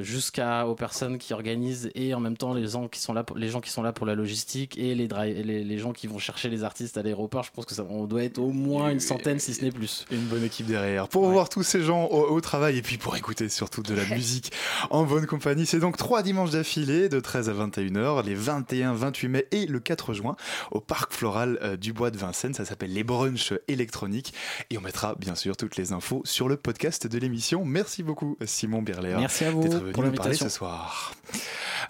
[0.01, 3.49] jusqu'aux personnes qui organisent et en même temps les gens qui sont là pour, les
[3.49, 6.42] gens qui sont là pour la logistique et les, les, les gens qui vont chercher
[6.49, 9.39] les artistes à l'aéroport, je pense que ça, on doit être au moins une centaine,
[9.39, 10.05] si ce n'est plus.
[10.11, 11.07] Une bonne équipe derrière.
[11.07, 14.51] Pour voir tous ces gens au, travail et puis pour écouter surtout de la musique
[14.89, 19.27] en bonne compagnie, c'est donc trois dimanches d'affilée de 13 à 21h, les 21, 28
[19.27, 20.35] mai et le 4 juin
[20.71, 22.53] au parc floral euh, du Bois de Vincennes.
[22.53, 24.33] Ça s'appelle les brunchs électroniques
[24.69, 27.63] et on mettra bien sûr toutes les infos sur le podcast de l'émission.
[27.65, 29.15] Merci beaucoup Simon Birler.
[29.17, 31.13] Merci à vous d'être venu nous parler ce soir.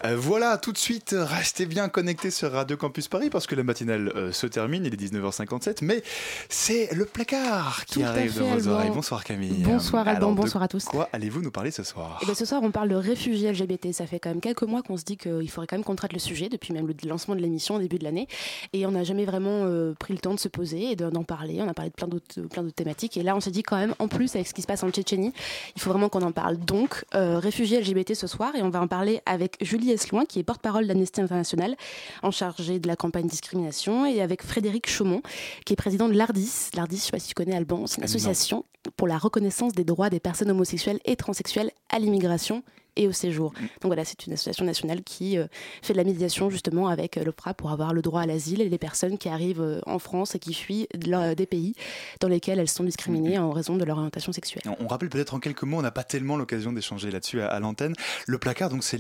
[0.06, 3.64] Euh, voilà, tout de suite, restez bien connectés sur Radio Campus Paris parce que la
[3.64, 6.04] matinale euh, se termine, il est 19h57, mais
[6.50, 8.92] c'est le placard qui arrive dans vos oreilles.
[8.94, 9.64] Bonsoir Camille.
[9.64, 10.86] Bonsoir Alban, bonsoir à tous.
[10.86, 13.52] Quoi allez-vous nous parler ce soir Et eh bien, Ce soir, on parle de réfugiés
[13.52, 13.92] LGBT.
[13.94, 16.14] Ça fait quand même quelques mois qu'on se dit qu'il faudrait quand même qu'on traite
[16.14, 18.28] le sujet, depuis même le lancement de l'émission au début de l'année.
[18.74, 21.62] Et on n'a jamais vraiment euh, pris le temps de se poser et d'en parler.
[21.62, 23.16] On a parlé de plein d'autres, plein d'autres thématiques.
[23.18, 24.90] Et là, on s'est dit quand même, en plus, avec ce qui se passe en
[24.90, 25.34] Tchétchénie,
[25.76, 26.58] il faut vraiment qu'on en parle.
[26.58, 30.40] Donc, euh, réfugiés LGBT ce soir, et on va en parler avec Julie Esloin, qui
[30.40, 31.76] est porte-parole d'Amnesty International,
[32.24, 35.22] en charge de la campagne discrimination, et avec Frédéric Chaumont,
[35.66, 36.70] qui est président de l'ARDIS.
[36.76, 38.66] L'ARDIS, je ne sais pas si tu connais Alban, c'est une association
[38.98, 42.64] pour la reconnaissance des droits des personnes homosexuelles et transsexuelles à l'immigration
[42.96, 43.52] et au séjour.
[43.52, 43.62] Mm.
[43.82, 45.48] Donc voilà, c'est une association nationale qui euh,
[45.82, 48.70] fait de la médiation justement avec euh, l'OPRA pour avoir le droit à l'asile et
[48.70, 51.76] les personnes qui arrivent euh, en France et qui fuient des pays
[52.20, 53.44] dans lesquels elles sont discriminées mm.
[53.44, 54.64] en raison de leur orientation sexuelle.
[54.80, 57.94] On rappelle peut-être en quelques mots, on n'a pas tellement l'occasion d'échanger là-dessus à, l'antenne.
[58.28, 59.00] Le placard, donc c'est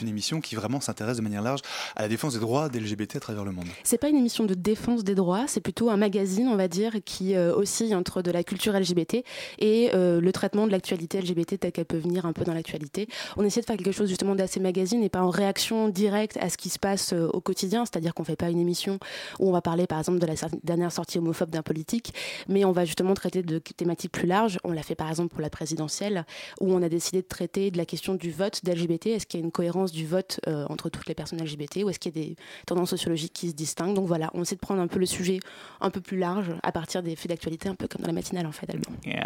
[0.00, 1.60] une émission qui vraiment s'intéresse de manière large
[1.96, 3.66] à la défense des droits des LGBT à travers le monde.
[3.82, 6.92] C'est pas une émission de défense des droits, c'est plutôt un magazine, on va dire,
[7.04, 9.24] qui oscille entre de la culture LGBT
[9.58, 13.44] et le traitement de l'actualité LGBT telle qu'elle peut venir un peu dans l'actualité on
[13.44, 16.56] essaie de faire quelque chose justement d'assez magazine et pas en réaction directe à ce
[16.56, 18.98] qui se passe euh, au quotidien, c'est-à-dire qu'on fait pas une émission
[19.38, 22.14] où on va parler par exemple de la dernière sortie homophobe d'un politique,
[22.48, 24.58] mais on va justement traiter de thématiques plus larges.
[24.64, 26.24] On l'a fait par exemple pour la présidentielle,
[26.60, 29.06] où on a décidé de traiter de la question du vote d'LGBT.
[29.08, 31.90] Est-ce qu'il y a une cohérence du vote euh, entre toutes les personnes LGBT ou
[31.90, 32.36] est-ce qu'il y a des
[32.66, 33.94] tendances sociologiques qui se distinguent?
[33.94, 35.40] Donc voilà, on essaie de prendre un peu le sujet
[35.80, 38.46] un peu plus large à partir des faits d'actualité, un peu comme dans la matinale
[38.46, 38.66] en fait.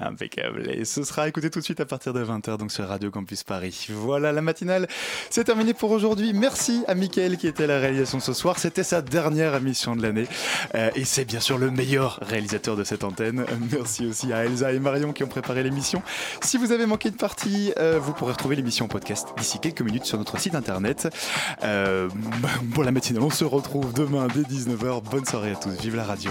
[0.01, 0.71] Impeccable.
[0.71, 3.45] Et ce sera écouté tout de suite à partir de 20h donc sur Radio Campus
[3.91, 4.87] Voilà, la matinale,
[5.31, 6.33] c'est terminé pour aujourd'hui.
[6.33, 8.59] Merci à Mickaël qui était à la réalisation ce soir.
[8.59, 10.27] C'était sa dernière émission de l'année.
[10.75, 13.45] Euh, et c'est bien sûr le meilleur réalisateur de cette antenne.
[13.73, 16.03] Merci aussi à Elsa et Marion qui ont préparé l'émission.
[16.43, 19.83] Si vous avez manqué une partie, euh, vous pourrez retrouver l'émission en podcast d'ici quelques
[19.83, 21.09] minutes sur notre site internet.
[21.63, 22.09] Euh,
[22.75, 25.03] pour la matinale, on se retrouve demain dès 19h.
[25.11, 25.71] Bonne soirée à tous.
[25.81, 26.31] Vive la radio.